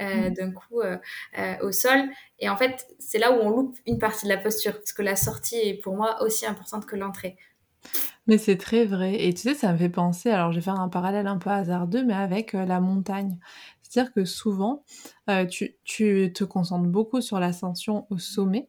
euh, 0.00 0.30
mm. 0.30 0.34
d'un 0.34 0.52
coup 0.52 0.80
euh, 0.80 0.98
euh, 1.38 1.54
au 1.62 1.72
sol. 1.72 2.10
Et 2.38 2.50
en 2.50 2.56
fait, 2.56 2.86
c'est 2.98 3.18
là 3.18 3.32
où 3.32 3.40
on 3.40 3.50
loupe 3.50 3.76
une 3.86 3.98
partie 3.98 4.26
de 4.26 4.30
la 4.30 4.38
posture, 4.38 4.74
parce 4.74 4.92
que 4.92 5.02
la 5.02 5.16
sortie 5.16 5.56
est 5.56 5.80
pour 5.82 5.96
moi 5.96 6.22
aussi 6.22 6.44
importante 6.44 6.84
que 6.84 6.94
l'entrée. 6.94 7.36
Mais 8.26 8.36
c'est 8.36 8.58
très 8.58 8.84
vrai. 8.84 9.24
Et 9.24 9.32
tu 9.32 9.40
sais, 9.40 9.54
ça 9.54 9.72
me 9.72 9.78
fait 9.78 9.88
penser, 9.88 10.30
alors 10.30 10.52
je 10.52 10.58
vais 10.58 10.64
faire 10.64 10.78
un 10.78 10.90
parallèle 10.90 11.26
un 11.26 11.38
peu 11.38 11.48
hasardeux, 11.48 12.04
mais 12.04 12.14
avec 12.14 12.52
la 12.52 12.80
montagne. 12.80 13.38
C'est-à-dire 13.90 14.12
que 14.14 14.24
souvent, 14.24 14.84
tu, 15.50 15.76
tu, 15.84 16.32
te 16.32 16.44
concentres 16.44 16.88
beaucoup 16.88 17.20
sur 17.20 17.40
l'ascension 17.40 18.06
au 18.10 18.18
sommet, 18.18 18.68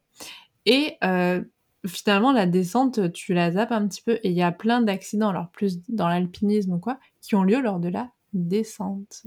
et 0.65 0.97
euh, 1.03 1.43
finalement, 1.85 2.31
la 2.31 2.45
descente, 2.45 3.11
tu 3.13 3.33
la 3.33 3.51
zappes 3.51 3.71
un 3.71 3.87
petit 3.87 4.01
peu 4.01 4.13
et 4.23 4.29
il 4.29 4.35
y 4.35 4.43
a 4.43 4.51
plein 4.51 4.81
d'accidents, 4.81 5.29
alors 5.29 5.49
plus 5.49 5.79
dans 5.89 6.07
l'alpinisme 6.07 6.73
ou 6.73 6.79
quoi, 6.79 6.99
qui 7.21 7.35
ont 7.35 7.43
lieu 7.43 7.61
lors 7.61 7.79
de 7.79 7.89
la 7.89 8.09
descente. 8.33 9.23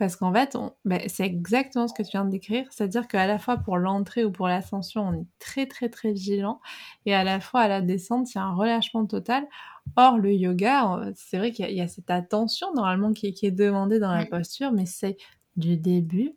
Parce 0.00 0.16
qu'en 0.16 0.32
fait, 0.32 0.56
ben, 0.86 1.02
c'est 1.08 1.26
exactement 1.26 1.86
ce 1.86 1.92
que 1.92 2.02
tu 2.02 2.12
viens 2.12 2.24
de 2.24 2.30
décrire, 2.30 2.64
c'est-à-dire 2.70 3.06
qu'à 3.06 3.26
la 3.26 3.38
fois 3.38 3.58
pour 3.58 3.76
l'entrée 3.76 4.24
ou 4.24 4.32
pour 4.32 4.48
l'ascension, 4.48 5.06
on 5.06 5.12
est 5.12 5.26
très 5.38 5.66
très 5.66 5.90
très 5.90 6.12
vigilant, 6.14 6.58
et 7.04 7.14
à 7.14 7.22
la 7.22 7.38
fois 7.38 7.60
à 7.60 7.68
la 7.68 7.82
descente, 7.82 8.34
il 8.34 8.38
y 8.38 8.40
a 8.40 8.44
un 8.44 8.54
relâchement 8.54 9.04
total. 9.04 9.46
Or, 9.96 10.16
le 10.16 10.32
yoga, 10.32 11.02
c'est 11.16 11.36
vrai 11.36 11.52
qu'il 11.52 11.70
y, 11.70 11.82
a 11.82 11.86
cette 11.86 12.08
attention 12.08 12.72
normalement 12.72 13.12
qui, 13.12 13.26
est 13.26 13.50
demandée 13.50 13.98
dans 13.98 14.14
la 14.14 14.24
posture, 14.24 14.72
mais 14.72 14.86
c'est 14.86 15.18
du 15.56 15.76
début 15.76 16.32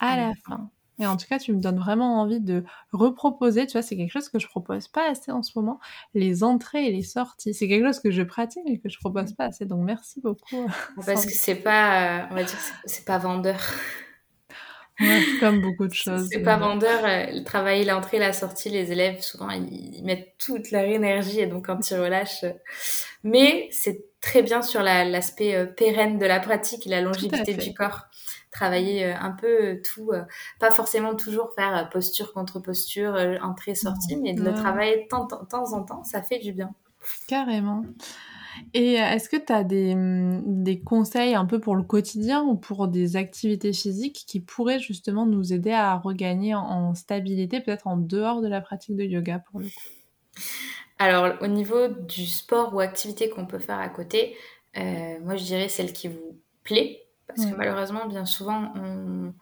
à 0.00 0.16
la 0.16 0.32
fin. 0.46 0.70
Et 0.98 1.06
en 1.06 1.16
tout 1.16 1.26
cas, 1.28 1.38
tu 1.38 1.52
me 1.52 1.60
donnes 1.60 1.78
vraiment 1.78 2.20
envie 2.20 2.40
de 2.40 2.64
reproposer. 2.92 3.66
Tu 3.66 3.72
vois, 3.72 3.82
c'est 3.82 3.96
quelque 3.96 4.12
chose 4.12 4.28
que 4.28 4.38
je 4.38 4.46
propose 4.46 4.88
pas 4.88 5.10
assez 5.10 5.32
en 5.32 5.42
ce 5.42 5.52
moment. 5.56 5.80
Les 6.14 6.44
entrées 6.44 6.86
et 6.86 6.92
les 6.92 7.02
sorties. 7.02 7.52
C'est 7.52 7.68
quelque 7.68 7.86
chose 7.86 8.00
que 8.00 8.10
je 8.10 8.22
pratique 8.22 8.62
mais 8.66 8.78
que 8.78 8.88
je 8.88 8.98
propose 8.98 9.32
pas 9.32 9.46
assez. 9.46 9.66
Donc, 9.66 9.84
merci 9.84 10.20
beaucoup. 10.20 10.70
Parce 11.04 11.26
que 11.26 11.32
c'est 11.32 11.56
pas, 11.56 12.20
euh, 12.20 12.26
on 12.30 12.34
va 12.34 12.44
dire, 12.44 12.58
c'est 12.84 13.04
pas 13.04 13.18
vendeur. 13.18 13.58
comme 15.40 15.60
beaucoup 15.60 15.88
de 15.88 15.94
choses. 15.94 16.28
C'est 16.30 16.42
pas 16.42 16.56
vendeur. 16.56 17.04
Euh, 17.04 17.42
travailler 17.42 17.84
l'entrée, 17.84 18.20
la 18.20 18.32
sortie, 18.32 18.70
les 18.70 18.92
élèves, 18.92 19.20
souvent, 19.20 19.50
ils, 19.50 20.02
mettent 20.04 20.34
toute 20.38 20.70
leur 20.70 20.84
énergie 20.84 21.40
et 21.40 21.46
donc 21.46 21.66
quand 21.66 21.90
ils 21.90 21.96
relâchent. 21.96 22.44
Euh, 22.44 22.52
mais 23.24 23.68
c'est 23.72 24.04
très 24.20 24.42
bien 24.42 24.62
sur 24.62 24.82
l'aspect 24.82 25.66
pérenne 25.76 26.18
de 26.18 26.26
la 26.26 26.40
pratique 26.40 26.86
et 26.86 26.90
la 26.90 27.00
longévité 27.00 27.54
du 27.54 27.74
corps 27.74 28.06
travailler 28.54 29.04
euh, 29.04 29.14
un 29.20 29.32
peu 29.32 29.46
euh, 29.46 29.82
tout, 29.82 30.12
euh, 30.12 30.22
pas 30.58 30.70
forcément 30.70 31.14
toujours 31.14 31.52
faire 31.54 31.90
posture 31.90 32.32
contre 32.32 32.60
posture, 32.60 33.14
entrée 33.42 33.74
sortie, 33.74 34.16
mais 34.16 34.32
de 34.32 34.42
le 34.42 34.54
travailler 34.54 35.02
de 35.02 35.08
temps, 35.08 35.26
temps 35.26 35.74
en 35.74 35.82
temps, 35.82 36.04
ça 36.04 36.22
fait 36.22 36.38
du 36.38 36.52
bien. 36.52 36.72
Carrément. 37.28 37.84
Et 38.72 38.94
est-ce 38.94 39.28
que 39.28 39.36
tu 39.36 39.52
as 39.52 39.64
des, 39.64 39.94
mm, 39.96 40.62
des, 40.62 40.80
conseils 40.80 41.34
un 41.34 41.44
peu 41.44 41.58
pour 41.60 41.74
le 41.74 41.82
quotidien 41.82 42.42
ou 42.44 42.54
pour 42.54 42.86
des 42.86 43.16
activités 43.16 43.72
physiques 43.72 44.24
qui 44.26 44.38
pourraient 44.38 44.78
justement 44.78 45.26
nous 45.26 45.52
aider 45.52 45.72
à 45.72 45.96
regagner 45.96 46.54
en, 46.54 46.94
stabilité, 46.94 47.60
peut-être 47.60 47.88
en 47.88 47.96
dehors 47.96 48.40
de 48.40 48.48
la 48.48 48.60
pratique 48.60 48.96
de 48.96 49.02
yoga 49.02 49.40
pour 49.40 49.58
le 49.58 49.66
coup? 49.66 50.42
Alors, 51.00 51.34
au 51.42 51.48
niveau 51.48 51.88
du 51.88 52.26
sport 52.26 52.72
ou 52.74 52.78
activité 52.78 53.28
qu'on 53.28 53.46
peut 53.46 53.58
faire 53.58 53.80
à 53.80 53.88
côté, 53.88 54.36
moi 54.76 55.34
je 55.34 55.44
dirais 55.44 55.68
celle 55.68 55.92
qui 55.92 56.06
vous 56.06 56.40
plaît. 56.62 57.03
Parce 57.26 57.46
que 57.46 57.54
malheureusement, 57.54 58.06
bien 58.06 58.26
souvent, 58.26 58.72
on... 58.76 59.32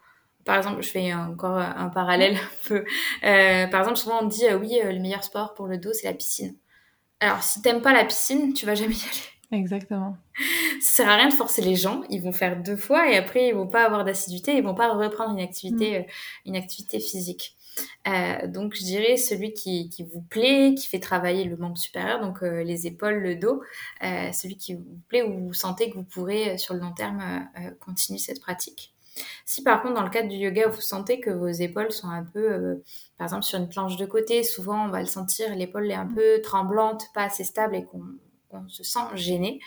par 0.45 0.57
exemple, 0.57 0.81
je 0.81 0.89
fais 0.89 1.13
encore 1.13 1.57
un 1.57 1.89
parallèle 1.89 2.35
un 2.35 2.67
peu. 2.67 2.85
Euh, 3.23 3.67
par 3.67 3.81
exemple, 3.81 3.97
souvent 3.97 4.19
on 4.21 4.27
dit 4.27 4.45
euh, 4.45 4.57
oui, 4.57 4.79
euh, 4.83 4.91
le 4.91 4.99
meilleur 4.99 5.23
sport 5.23 5.53
pour 5.53 5.67
le 5.67 5.77
dos, 5.77 5.93
c'est 5.93 6.07
la 6.07 6.13
piscine. 6.13 6.55
Alors, 7.19 7.43
si 7.43 7.61
t'aimes 7.61 7.81
pas 7.81 7.93
la 7.93 8.05
piscine, 8.05 8.53
tu 8.53 8.65
vas 8.65 8.75
jamais 8.75 8.95
y 8.95 9.03
aller. 9.03 9.61
Exactement. 9.61 10.17
Ça 10.81 11.03
sert 11.03 11.09
à 11.09 11.15
rien 11.15 11.29
de 11.29 11.33
forcer 11.33 11.61
les 11.61 11.75
gens. 11.75 12.03
Ils 12.09 12.21
vont 12.21 12.31
faire 12.31 12.61
deux 12.61 12.75
fois 12.75 13.11
et 13.11 13.17
après 13.17 13.49
ils 13.49 13.53
vont 13.53 13.67
pas 13.67 13.85
avoir 13.85 14.03
d'assiduité, 14.03 14.57
ils 14.57 14.63
vont 14.63 14.73
pas 14.73 14.91
reprendre 14.93 15.31
une 15.31 15.43
activité, 15.43 15.99
mm. 15.99 16.05
une 16.47 16.55
activité 16.55 16.99
physique. 16.99 17.55
Euh, 18.07 18.47
donc 18.47 18.75
je 18.75 18.83
dirais 18.83 19.17
celui 19.17 19.53
qui, 19.53 19.89
vous 20.11 20.21
plaît, 20.21 20.75
qui 20.77 20.87
fait 20.87 20.99
travailler 20.99 21.45
le 21.45 21.57
membre 21.57 21.77
supérieur, 21.77 22.19
donc 22.19 22.43
euh, 22.43 22.63
les 22.63 22.87
épaules, 22.87 23.15
le 23.15 23.35
dos, 23.35 23.61
euh, 24.03 24.31
celui 24.31 24.57
qui 24.57 24.75
vous 24.75 24.99
plaît 25.07 25.23
où 25.23 25.47
vous 25.47 25.53
sentez 25.53 25.89
que 25.89 25.95
vous 25.95 26.03
pourrez 26.03 26.57
sur 26.57 26.73
le 26.73 26.81
long 26.81 26.93
terme 26.93 27.47
continuer 27.79 28.19
cette 28.19 28.41
pratique. 28.41 28.93
Si 29.45 29.61
par 29.61 29.81
contre 29.83 29.93
dans 29.93 30.03
le 30.03 30.09
cadre 30.09 30.27
du 30.27 30.35
yoga 30.35 30.67
vous 30.67 30.81
sentez 30.81 31.19
que 31.19 31.29
vos 31.29 31.47
épaules 31.47 31.91
sont 31.91 32.09
un 32.09 32.23
peu, 32.23 32.81
par 33.17 33.25
exemple 33.25 33.43
sur 33.43 33.59
une 33.59 33.69
planche 33.69 33.95
de 33.95 34.05
côté, 34.05 34.43
souvent 34.43 34.85
on 34.85 34.89
va 34.89 34.99
le 34.99 35.05
sentir, 35.05 35.55
l'épaule 35.55 35.89
est 35.91 35.95
un 35.95 36.07
peu 36.07 36.41
tremblante, 36.41 37.05
pas 37.13 37.25
assez 37.25 37.43
stable 37.43 37.75
et 37.75 37.85
qu'on 37.85 38.67
se 38.69 38.83
sent 38.83 38.99
gêné, 39.13 39.59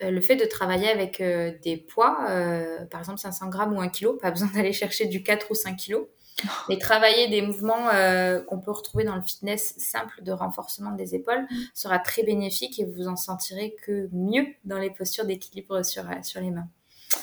le 0.00 0.20
fait 0.20 0.34
de 0.34 0.44
travailler 0.44 0.88
avec 0.88 1.22
des 1.22 1.76
poids, 1.76 2.26
par 2.90 3.00
exemple 3.00 3.20
500 3.20 3.48
grammes 3.50 3.72
ou 3.72 3.80
1 3.80 3.88
kg, 3.88 4.18
pas 4.20 4.32
besoin 4.32 4.48
d'aller 4.54 4.72
chercher 4.72 5.06
du 5.06 5.22
4 5.22 5.52
ou 5.52 5.54
5 5.54 5.76
kg, 5.76 5.98
mais 6.68 6.78
travailler 6.78 7.28
des 7.28 7.42
mouvements 7.42 7.88
euh, 7.92 8.40
qu'on 8.42 8.58
peut 8.58 8.70
retrouver 8.70 9.04
dans 9.04 9.16
le 9.16 9.22
fitness 9.22 9.74
simple 9.78 10.22
de 10.22 10.32
renforcement 10.32 10.92
des 10.92 11.14
épaules 11.14 11.46
sera 11.74 11.98
très 11.98 12.22
bénéfique 12.22 12.78
et 12.78 12.84
vous 12.84 13.08
en 13.08 13.16
sentirez 13.16 13.76
que 13.84 14.08
mieux 14.12 14.46
dans 14.64 14.78
les 14.78 14.90
postures 14.90 15.24
d'équilibre 15.24 15.84
sur, 15.84 16.08
euh, 16.08 16.22
sur 16.22 16.40
les 16.40 16.50
mains. 16.50 16.68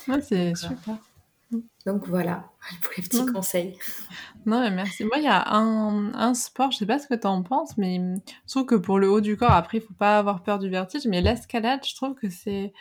Ouais, 0.07 0.21
c'est 0.21 0.55
super. 0.55 0.97
Donc 1.85 2.07
voilà, 2.07 2.45
pour 2.81 2.91
les 2.95 3.03
petits 3.03 3.25
conseils. 3.25 3.77
Non, 4.45 4.61
mais 4.61 4.69
merci. 4.69 5.03
Moi, 5.03 5.17
il 5.17 5.23
y 5.23 5.27
a 5.27 5.51
un, 5.51 6.13
un, 6.13 6.33
sport, 6.35 6.71
je 6.71 6.77
sais 6.77 6.85
pas 6.85 6.99
ce 6.99 7.07
que 7.07 7.15
tu 7.15 7.25
en 7.25 7.41
penses, 7.41 7.75
mais 7.77 7.99
je 8.45 8.51
trouve 8.51 8.65
que 8.65 8.75
pour 8.75 8.99
le 8.99 9.09
haut 9.09 9.21
du 9.21 9.35
corps, 9.35 9.51
après, 9.51 9.79
il 9.79 9.81
faut 9.81 9.95
pas 9.95 10.19
avoir 10.19 10.43
peur 10.43 10.59
du 10.59 10.69
vertige, 10.69 11.07
mais 11.07 11.21
l'escalade, 11.21 11.79
je 11.83 11.95
trouve 11.95 12.13
que 12.13 12.29
c'est 12.29 12.71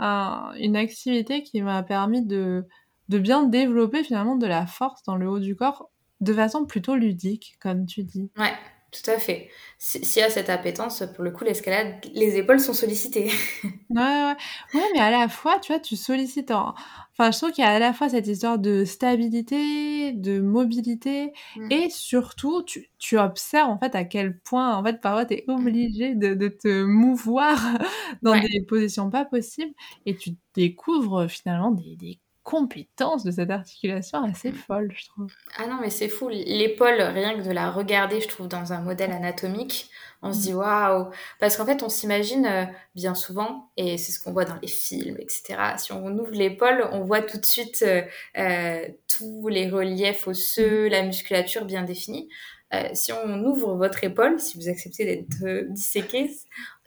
une 0.00 0.76
activité 0.76 1.42
qui 1.42 1.62
m'a 1.62 1.82
permis 1.82 2.22
de 2.22 2.66
de 3.08 3.18
bien 3.18 3.44
développer 3.44 4.04
finalement 4.04 4.36
de 4.36 4.46
la 4.46 4.66
force 4.66 5.02
dans 5.04 5.16
le 5.16 5.28
haut 5.28 5.38
du 5.38 5.56
corps 5.56 5.90
de 6.20 6.32
façon 6.32 6.64
plutôt 6.64 6.94
ludique, 6.94 7.56
comme 7.60 7.86
tu 7.86 8.02
dis. 8.02 8.30
Ouais, 8.38 8.52
tout 8.90 9.10
à 9.10 9.18
fait. 9.18 9.50
S'il 9.78 10.22
y 10.22 10.24
a 10.24 10.30
cette 10.30 10.48
appétence, 10.48 11.02
pour 11.14 11.22
le 11.22 11.30
coup, 11.30 11.44
l'escalade, 11.44 11.96
les 12.14 12.36
épaules 12.38 12.60
sont 12.60 12.72
sollicitées. 12.72 13.30
ouais, 13.64 13.70
ouais. 13.90 14.36
Ouais, 14.74 14.88
mais 14.94 15.00
à 15.00 15.10
la 15.10 15.28
fois, 15.28 15.58
tu 15.58 15.72
vois, 15.72 15.80
tu 15.80 15.96
sollicites. 15.96 16.50
Enfin, 16.50 17.30
je 17.30 17.36
trouve 17.36 17.50
qu'il 17.50 17.64
y 17.64 17.66
a 17.66 17.72
à 17.72 17.78
la 17.78 17.92
fois 17.92 18.08
cette 18.08 18.26
histoire 18.26 18.58
de 18.58 18.84
stabilité, 18.84 20.12
de 20.12 20.40
mobilité, 20.40 21.32
mm. 21.56 21.72
et 21.72 21.90
surtout, 21.90 22.62
tu, 22.62 22.90
tu, 22.98 23.18
observes 23.18 23.70
en 23.70 23.78
fait 23.78 23.94
à 23.94 24.04
quel 24.04 24.38
point, 24.40 24.74
en 24.76 24.82
fait, 24.82 25.00
parfois, 25.00 25.26
tu 25.26 25.34
es 25.34 25.44
obligé 25.48 26.14
de, 26.14 26.34
de, 26.34 26.48
te 26.48 26.84
mouvoir 26.84 27.58
dans 28.22 28.38
des 28.38 28.62
positions 28.66 29.10
pas 29.10 29.24
possibles, 29.24 29.74
et 30.06 30.16
tu 30.16 30.30
découvres 30.54 31.28
finalement 31.28 31.70
des, 31.70 31.96
des 31.96 32.18
compétence 32.46 33.24
de 33.24 33.32
cette 33.32 33.50
articulation 33.50 34.22
assez 34.22 34.52
folle, 34.52 34.92
je 34.96 35.08
trouve. 35.08 35.32
Ah 35.58 35.66
non, 35.66 35.78
mais 35.80 35.90
c'est 35.90 36.08
fou. 36.08 36.28
L'épaule, 36.28 37.02
rien 37.02 37.36
que 37.36 37.42
de 37.42 37.50
la 37.50 37.72
regarder, 37.72 38.20
je 38.20 38.28
trouve, 38.28 38.46
dans 38.46 38.72
un 38.72 38.80
modèle 38.80 39.10
anatomique, 39.10 39.90
on 40.22 40.32
se 40.32 40.42
dit 40.42 40.54
waouh. 40.54 41.10
Parce 41.40 41.56
qu'en 41.56 41.66
fait, 41.66 41.82
on 41.82 41.88
s'imagine 41.88 42.46
euh, 42.46 42.64
bien 42.94 43.16
souvent, 43.16 43.72
et 43.76 43.98
c'est 43.98 44.12
ce 44.12 44.20
qu'on 44.20 44.32
voit 44.32 44.44
dans 44.44 44.58
les 44.62 44.68
films, 44.68 45.16
etc. 45.18 45.56
Si 45.76 45.92
on 45.92 46.06
ouvre 46.16 46.30
l'épaule, 46.30 46.88
on 46.92 47.00
voit 47.00 47.20
tout 47.20 47.38
de 47.38 47.44
suite 47.44 47.82
euh, 47.82 48.02
euh, 48.38 48.86
tous 49.08 49.48
les 49.48 49.68
reliefs 49.68 50.28
osseux, 50.28 50.86
la 50.86 51.02
musculature 51.02 51.64
bien 51.64 51.82
définie. 51.82 52.28
Euh, 52.74 52.88
si 52.94 53.12
on 53.12 53.44
ouvre 53.44 53.74
votre 53.76 54.02
épaule, 54.02 54.40
si 54.40 54.58
vous 54.58 54.68
acceptez 54.68 55.04
d'être 55.04 55.44
euh, 55.44 55.66
disséqué, 55.68 56.34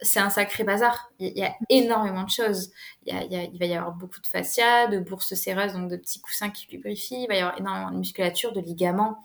c'est 0.02 0.20
un 0.20 0.28
sacré 0.28 0.62
bazar. 0.62 1.10
Il 1.18 1.36
y, 1.36 1.42
a 1.42 1.54
énormément 1.70 2.24
de 2.24 2.30
choses. 2.30 2.70
Il, 3.06 3.14
y 3.14 3.16
a, 3.16 3.44
il, 3.44 3.58
va 3.58 3.64
y 3.64 3.74
avoir 3.74 3.94
beaucoup 3.94 4.20
de 4.20 4.26
fascia, 4.26 4.88
de 4.88 4.98
bourses 4.98 5.34
séreuses, 5.34 5.72
donc 5.72 5.90
de 5.90 5.96
petits 5.96 6.20
coussins 6.20 6.50
qui 6.50 6.66
lubrifient. 6.70 7.22
Il 7.22 7.28
va 7.28 7.34
y 7.34 7.38
avoir 7.38 7.58
énormément 7.58 7.90
de 7.92 7.96
musculature, 7.96 8.52
de 8.52 8.60
ligaments. 8.60 9.18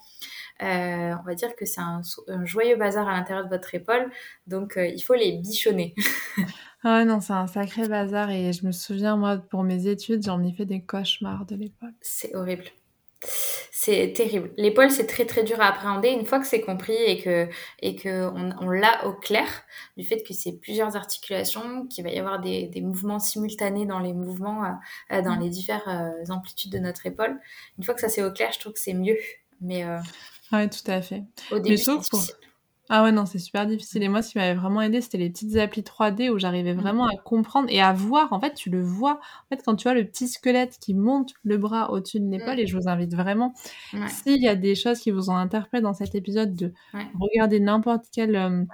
Euh, 0.62 1.14
on 1.20 1.22
va 1.26 1.34
dire 1.34 1.54
que 1.56 1.66
c'est 1.66 1.82
un, 1.82 2.00
joyeux 2.44 2.76
bazar 2.76 3.06
à 3.06 3.12
l'intérieur 3.12 3.44
de 3.44 3.50
votre 3.50 3.74
épaule, 3.74 4.10
donc 4.46 4.78
il 4.78 5.00
faut 5.00 5.12
les 5.12 5.32
bichonner. 5.32 5.94
ah 6.82 7.04
non, 7.04 7.20
c'est 7.20 7.34
un 7.34 7.46
sacré 7.46 7.86
bazar 7.86 8.30
et 8.30 8.54
je 8.54 8.64
me 8.64 8.72
souviens, 8.72 9.16
moi, 9.16 9.36
pour 9.36 9.62
mes 9.64 9.86
études, 9.86 10.22
j'en 10.24 10.42
ai 10.42 10.54
fait 10.54 10.64
des 10.64 10.80
cauchemars 10.80 11.44
de 11.44 11.56
l'épaule. 11.56 11.92
C'est 12.00 12.34
horrible 12.34 12.64
c'est 13.86 14.12
terrible. 14.12 14.50
L'épaule, 14.56 14.90
c'est 14.90 15.06
très 15.06 15.26
très 15.26 15.44
dur 15.44 15.60
à 15.60 15.66
appréhender. 15.66 16.08
Une 16.08 16.26
fois 16.26 16.40
que 16.40 16.46
c'est 16.46 16.60
compris 16.60 16.96
et 16.96 17.22
que 17.22 17.48
et 17.80 17.94
que 17.94 18.28
on, 18.60 18.68
l'a 18.68 19.06
au 19.06 19.12
clair 19.12 19.46
du 19.96 20.04
fait 20.04 20.24
que 20.24 20.34
c'est 20.34 20.58
plusieurs 20.58 20.96
articulations, 20.96 21.86
qu'il 21.86 22.02
va 22.02 22.10
y 22.10 22.18
avoir 22.18 22.40
des, 22.40 22.66
des, 22.66 22.80
mouvements 22.80 23.20
simultanés 23.20 23.86
dans 23.86 24.00
les 24.00 24.12
mouvements, 24.12 24.64
euh, 24.64 24.68
euh, 25.12 25.22
dans 25.22 25.36
mm. 25.36 25.40
les 25.40 25.50
diverses 25.50 25.86
euh, 25.86 26.32
amplitudes 26.32 26.72
de 26.72 26.80
notre 26.80 27.06
épaule. 27.06 27.38
Une 27.78 27.84
fois 27.84 27.94
que 27.94 28.00
ça 28.00 28.08
c'est 28.08 28.24
au 28.24 28.32
clair, 28.32 28.50
je 28.52 28.58
trouve 28.58 28.72
que 28.72 28.80
c'est 28.80 28.94
mieux. 28.94 29.16
Mais 29.60 29.84
oui, 30.52 30.68
tout 30.68 30.90
à 30.90 31.00
fait. 31.00 31.22
Au 31.52 31.60
début, 31.60 31.78
c'est 31.78 31.92
ah 32.88 33.02
ouais, 33.02 33.10
non, 33.10 33.26
c'est 33.26 33.40
super 33.40 33.66
difficile. 33.66 34.02
Et 34.04 34.08
moi, 34.08 34.22
ce 34.22 34.32
qui 34.32 34.38
m'avait 34.38 34.54
vraiment 34.54 34.80
aidé, 34.80 35.00
c'était 35.00 35.18
les 35.18 35.30
petites 35.30 35.56
applis 35.56 35.82
3D 35.82 36.30
où 36.30 36.38
j'arrivais 36.38 36.74
mmh. 36.74 36.80
vraiment 36.80 37.06
à 37.06 37.16
comprendre 37.16 37.66
et 37.68 37.80
à 37.80 37.92
voir. 37.92 38.32
En 38.32 38.40
fait, 38.40 38.54
tu 38.54 38.70
le 38.70 38.80
vois. 38.80 39.14
En 39.14 39.48
fait, 39.48 39.62
quand 39.64 39.74
tu 39.74 39.84
vois 39.84 39.94
le 39.94 40.04
petit 40.04 40.28
squelette 40.28 40.78
qui 40.80 40.94
monte 40.94 41.34
le 41.42 41.58
bras 41.58 41.90
au-dessus 41.90 42.20
de 42.20 42.30
l'épaule, 42.30 42.60
et 42.60 42.66
je 42.66 42.76
vous 42.76 42.88
invite 42.88 43.14
vraiment, 43.14 43.54
s'il 44.08 44.40
y 44.40 44.48
a 44.48 44.54
des 44.54 44.76
choses 44.76 45.00
qui 45.00 45.10
vous 45.10 45.30
ont 45.30 45.36
interpellé 45.36 45.82
dans 45.82 45.94
cet 45.94 46.14
épisode, 46.14 46.54
de 46.54 46.72
regarder 47.18 47.58
n'importe 47.58 48.04
quelle 48.12 48.36
euh, 48.36 48.64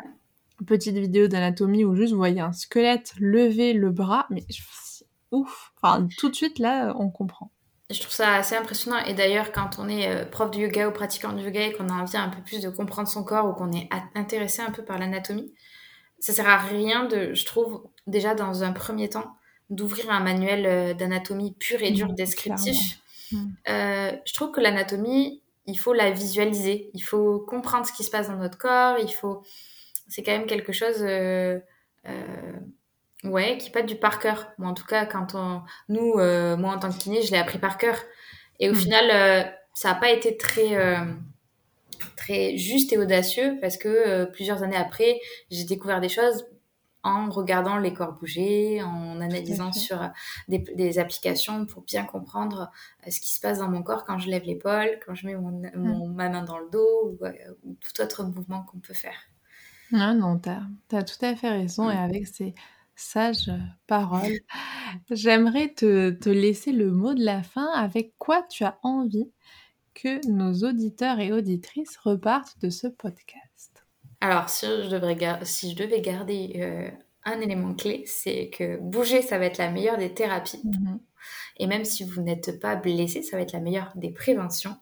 petite 0.67 0.97
vidéo 0.97 1.27
d'anatomie 1.27 1.85
où 1.85 1.95
juste 1.95 2.13
vous 2.13 2.19
voyez 2.19 2.41
un 2.41 2.53
squelette 2.53 3.15
lever 3.19 3.73
le 3.73 3.91
bras, 3.91 4.27
mais 4.31 4.45
ouf. 5.31 5.73
Enfin, 5.81 6.07
tout 6.19 6.29
de 6.29 6.35
suite, 6.35 6.59
là, 6.59 6.95
on 6.99 7.09
comprend. 7.09 7.51
Je 7.93 8.01
trouve 8.01 8.13
ça 8.13 8.35
assez 8.35 8.57
impressionnant. 8.57 8.99
Et 9.05 9.15
d'ailleurs, 9.15 9.53
quand 9.53 9.79
on 9.79 9.89
est 9.89 10.09
euh, 10.09 10.25
prof 10.25 10.51
de 10.51 10.59
yoga 10.59 10.89
ou 10.89 10.93
pratiquant 10.93 11.33
de 11.33 11.41
yoga 11.41 11.67
et 11.67 11.73
qu'on 11.73 11.89
a 11.89 11.93
envie 11.93 12.17
un 12.17 12.29
peu 12.29 12.43
plus 12.43 12.61
de 12.61 12.71
comprendre 12.71 13.09
son 13.09 13.23
corps 13.23 13.47
ou 13.47 13.53
qu'on 13.53 13.73
est 13.73 13.89
intéressé 14.15 14.63
un 14.63 14.71
peu 14.71 14.83
par 14.83 14.99
l'anatomie, 14.99 15.53
ça 16.19 16.33
sert 16.33 16.49
à 16.49 16.59
rien 16.59 17.05
de, 17.05 17.35
je 17.35 17.45
trouve, 17.45 17.85
déjà 18.07 18.35
dans 18.35 18.65
un 18.65 18.73
premier 18.73 19.09
temps, 19.09 19.37
d'ouvrir 19.71 20.11
un 20.11 20.21
manuel 20.21 20.67
euh, 20.67 20.95
d'anatomie 20.95 21.55
pur 21.59 21.83
et 21.83 21.91
dur 21.91 22.09
mmh, 22.09 22.15
descriptif. 22.15 22.99
Mmh. 23.31 23.47
Euh, 23.69 24.13
je 24.25 24.33
trouve 24.35 24.53
que 24.53 24.61
l'anatomie, 24.61 25.43
il 25.67 25.79
faut 25.79 25.93
la 25.93 26.11
visualiser. 26.11 26.91
Il 26.95 27.03
faut 27.03 27.41
comprendre 27.41 27.87
ce 27.87 27.93
qui 27.93 28.05
se 28.05 28.11
passe 28.11 28.29
dans 28.29 28.37
notre 28.37 28.59
corps. 28.59 28.99
Il 28.99 29.13
faut, 29.13 29.43
c'est 30.09 30.23
quand 30.23 30.33
même 30.33 30.47
quelque 30.47 30.73
chose. 30.73 31.05
Ouais, 33.25 33.57
qui 33.59 33.71
pas 33.71 33.83
du 33.83 33.95
par 33.95 34.19
cœur. 34.19 34.53
Moi, 34.59 34.69
en 34.69 34.75
tout 34.75 34.85
cas, 34.85 35.07
quand 35.07 35.35
on, 35.35 35.63
nous, 35.89 36.15
euh, 36.17 36.57
moi 36.57 36.75
en 36.75 36.79
tant 36.79 36.91
que 36.91 36.99
kiné, 36.99 37.23
je 37.23 37.31
l'ai 37.31 37.39
appris 37.39 37.59
par 37.59 37.79
cœur. 37.79 37.97
Et 38.59 38.69
au 38.69 38.73
hmm. 38.73 38.77
final, 38.77 39.05
euh, 39.13 39.51
ça 39.75 39.91
n'a 39.91 39.95
pas 39.95 40.11
été 40.11 40.37
très, 40.37 40.77
euh, 40.77 41.05
très 42.17 42.57
juste 42.57 42.93
et 42.93 42.99
audacieux 42.99 43.59
parce 43.61 43.77
que 43.77 44.25
plusieurs 44.33 44.63
années 44.65 44.77
après, 44.77 45.21
j'ai 45.51 45.65
découvert 45.65 46.01
des 46.01 46.09
choses 46.09 46.47
en 47.05 47.31
regardant 47.31 47.79
les 47.79 47.93
corps 47.93 48.13
bouger, 48.13 48.81
en 48.83 49.21
analysant 49.21 49.73
sur 49.73 50.09
des, 50.47 50.59
des, 50.59 51.01
applications 51.01 51.67
pour 51.67 51.83
bien 51.83 52.05
comprendre 52.05 52.71
ce 53.09 53.21
qui 53.21 53.35
se 53.35 53.41
passe 53.41 53.59
dans 53.59 53.69
mon 53.69 53.83
corps 53.83 54.05
quand 54.05 54.19
je 54.19 54.31
lève 54.31 54.45
l'épaule, 54.45 55.01
quand 55.05 55.15
je 55.15 55.27
mets 55.27 55.35
mon, 55.35 55.51
hmm. 55.51 56.15
ma 56.15 56.29
main 56.29 56.43
dans 56.43 56.59
le 56.59 56.71
dos 56.71 57.19
ou, 57.21 57.27
ou 57.65 57.75
tout 57.75 58.01
autre 58.01 58.25
mouvement 58.25 58.63
qu'on 58.63 58.79
peut 58.79 58.95
faire. 58.95 59.17
Non, 59.91 60.15
non, 60.15 60.39
tu 60.39 60.49
as, 60.49 60.63
as, 60.93 61.03
tout 61.03 61.25
à 61.25 61.35
fait 61.35 61.51
raison. 61.51 61.91
Et 61.91 61.95
hmm. 61.95 61.99
avec 61.99 62.27
ces 62.27 62.55
Sage 63.03 63.51
parole. 63.87 64.39
J'aimerais 65.11 65.69
te, 65.69 66.11
te, 66.11 66.31
laisser 66.31 66.73
le 66.73 66.91
mot 66.93 67.15
de 67.15 67.25
la 67.25 67.43
fin. 67.43 67.69
Avec 67.75 68.13
quoi 68.19 68.43
tu 68.43 68.65
as 68.65 68.79
envie 68.83 69.31
que 69.95 70.27
nos 70.29 70.67
auditeurs 70.67 71.19
et 71.19 71.33
auditrices 71.33 71.97
repartent 71.99 72.59
de 72.61 72.71
ce 72.71 72.87
podcast? 72.87 73.85
Alors, 74.21 74.49
si 74.49 74.67
je, 74.67 74.89
devrais 74.89 75.19
si 75.43 75.73
je 75.73 75.77
devais 75.77 76.01
garder 76.01 76.53
euh, 76.57 76.91
un 77.25 77.41
élément 77.41 77.75
clé, 77.75 78.05
c'est 78.07 78.51
que 78.51 78.79
bouger, 78.79 79.21
ça 79.21 79.39
va 79.39 79.47
être 79.47 79.59
la 79.59 79.71
meilleure 79.71 79.99
des 79.99 80.15
thérapies. 80.15 80.63
Mmh 80.65 80.99
et 81.59 81.67
même 81.67 81.85
si 81.85 82.03
vous 82.03 82.23
n'êtes 82.23 82.59
pas 82.61 82.75
blessé, 82.75 83.23
ça 83.23 83.37
va 83.37 83.43
être 83.43 83.53
la 83.53 83.61
meilleure 83.61 83.93
des 83.95 84.11
préventions. 84.11 84.77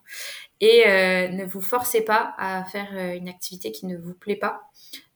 Et 0.60 0.84
euh, 0.86 1.28
ne 1.28 1.44
vous 1.44 1.60
forcez 1.60 2.02
pas 2.02 2.34
à 2.38 2.64
faire 2.64 2.88
euh, 2.92 3.14
une 3.14 3.28
activité 3.28 3.72
qui 3.72 3.86
ne 3.86 3.98
vous 3.98 4.14
plaît 4.14 4.36
pas 4.36 4.62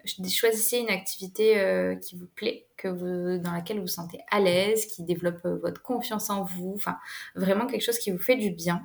choisissez 0.07 0.79
une 0.79 0.91
activité 0.91 1.59
euh, 1.59 1.97
qui 1.97 2.17
vous 2.17 2.27
plaît, 2.27 2.67
que 2.77 2.89
vous, 2.89 3.43
dans 3.43 3.53
laquelle 3.53 3.77
vous 3.77 3.83
vous 3.83 3.89
sentez 3.89 4.19
à 4.31 4.41
l'aise, 4.41 4.87
qui 4.87 5.03
développe 5.03 5.45
euh, 5.45 5.57
votre 5.57 5.83
confiance 5.83 6.31
en 6.31 6.45
vous, 6.45 6.73
enfin 6.75 6.99
vraiment 7.35 7.67
quelque 7.67 7.83
chose 7.83 7.99
qui 7.99 8.11
vous 8.11 8.19
fait 8.19 8.37
du 8.37 8.51
bien. 8.51 8.83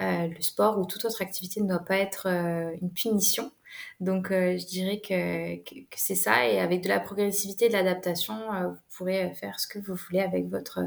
Euh, 0.00 0.28
le 0.28 0.40
sport 0.42 0.78
ou 0.78 0.84
toute 0.86 1.04
autre 1.04 1.22
activité 1.22 1.60
ne 1.62 1.68
doit 1.68 1.84
pas 1.84 1.96
être 1.96 2.26
une 2.26 2.92
punition. 2.92 3.52
Donc 4.00 4.28
je 4.30 4.66
dirais 4.66 5.00
que, 5.00 5.56
que, 5.56 5.96
c'est 5.96 6.14
ça 6.14 6.48
et 6.48 6.60
avec 6.60 6.82
de 6.82 6.88
la 6.88 6.98
progressivité, 7.00 7.68
de 7.68 7.74
l'adaptation, 7.74 8.34
vous 8.62 8.78
pourrez 8.96 9.34
faire 9.34 9.60
ce 9.60 9.66
que 9.68 9.78
vous 9.78 9.94
voulez 9.94 10.20
avec 10.20 10.48
votre, 10.48 10.80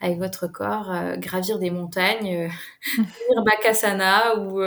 avec 0.00 0.18
votre 0.18 0.46
corps, 0.46 0.90
gravir 1.18 1.58
des 1.58 1.70
montagnes, 1.70 2.50
faire 2.80 3.44
Bakasana 3.44 4.38
ou, 4.38 4.62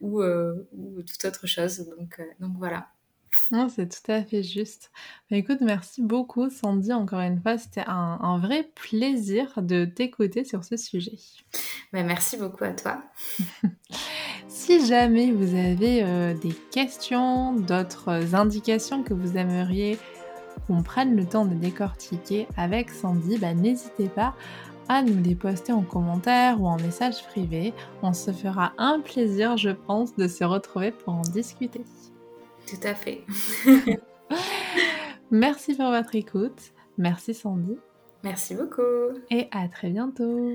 ou, 0.00 0.22
ou 0.22 1.02
toute 1.02 1.24
autre 1.24 1.46
chose. 1.48 1.88
Donc, 1.98 2.20
donc 2.38 2.52
voilà. 2.56 2.88
Non, 3.50 3.68
c'est 3.68 3.88
tout 3.88 4.12
à 4.12 4.22
fait 4.22 4.42
juste. 4.42 4.90
Bah, 5.30 5.36
écoute, 5.36 5.58
merci 5.60 6.02
beaucoup 6.02 6.50
Sandy, 6.50 6.92
encore 6.92 7.20
une 7.20 7.40
fois, 7.40 7.58
c'était 7.58 7.84
un, 7.86 8.38
vrai 8.38 8.70
plaisir 8.74 9.52
de 9.62 9.84
t'écouter 9.84 10.44
sur 10.44 10.64
ce 10.64 10.76
sujet. 10.76 11.18
Bah, 11.92 12.02
merci 12.02 12.36
beaucoup 12.36 12.64
à 12.64 12.72
toi. 12.72 13.02
si 14.48 14.86
jamais 14.86 15.32
vous 15.32 15.54
avez 15.54 16.02
euh, 16.02 16.34
des 16.34 16.54
questions, 16.70 17.54
d'autres 17.54 18.34
indications 18.34 19.02
que 19.02 19.14
vous 19.14 19.36
aimeriez 19.36 19.98
qu'on 20.66 20.82
prenne 20.82 21.16
le 21.16 21.24
temps 21.24 21.46
de 21.46 21.54
décortiquer 21.54 22.46
avec 22.56 22.90
Sandy, 22.90 23.38
bah, 23.38 23.54
n'hésitez 23.54 24.08
pas 24.08 24.34
à 24.88 25.02
nous 25.02 25.22
les 25.22 25.34
poster 25.34 25.72
en 25.72 25.82
commentaire 25.82 26.60
ou 26.60 26.66
en 26.66 26.76
message 26.76 27.22
privé. 27.24 27.74
On 28.02 28.12
se 28.12 28.32
fera 28.32 28.72
un 28.78 29.00
plaisir, 29.00 29.56
je 29.56 29.70
pense, 29.70 30.16
de 30.16 30.28
se 30.28 30.44
retrouver 30.44 30.90
pour 30.90 31.14
en 31.14 31.22
discuter. 31.22 31.82
Tout 32.68 32.86
à 32.86 32.94
fait. 32.94 33.24
Merci 35.30 35.74
pour 35.74 35.90
votre 35.90 36.14
écoute. 36.14 36.72
Merci 36.98 37.32
Sandy. 37.32 37.78
Merci 38.24 38.54
beaucoup. 38.54 38.82
Et 39.30 39.48
à 39.52 39.68
très 39.68 39.90
bientôt. 39.90 40.50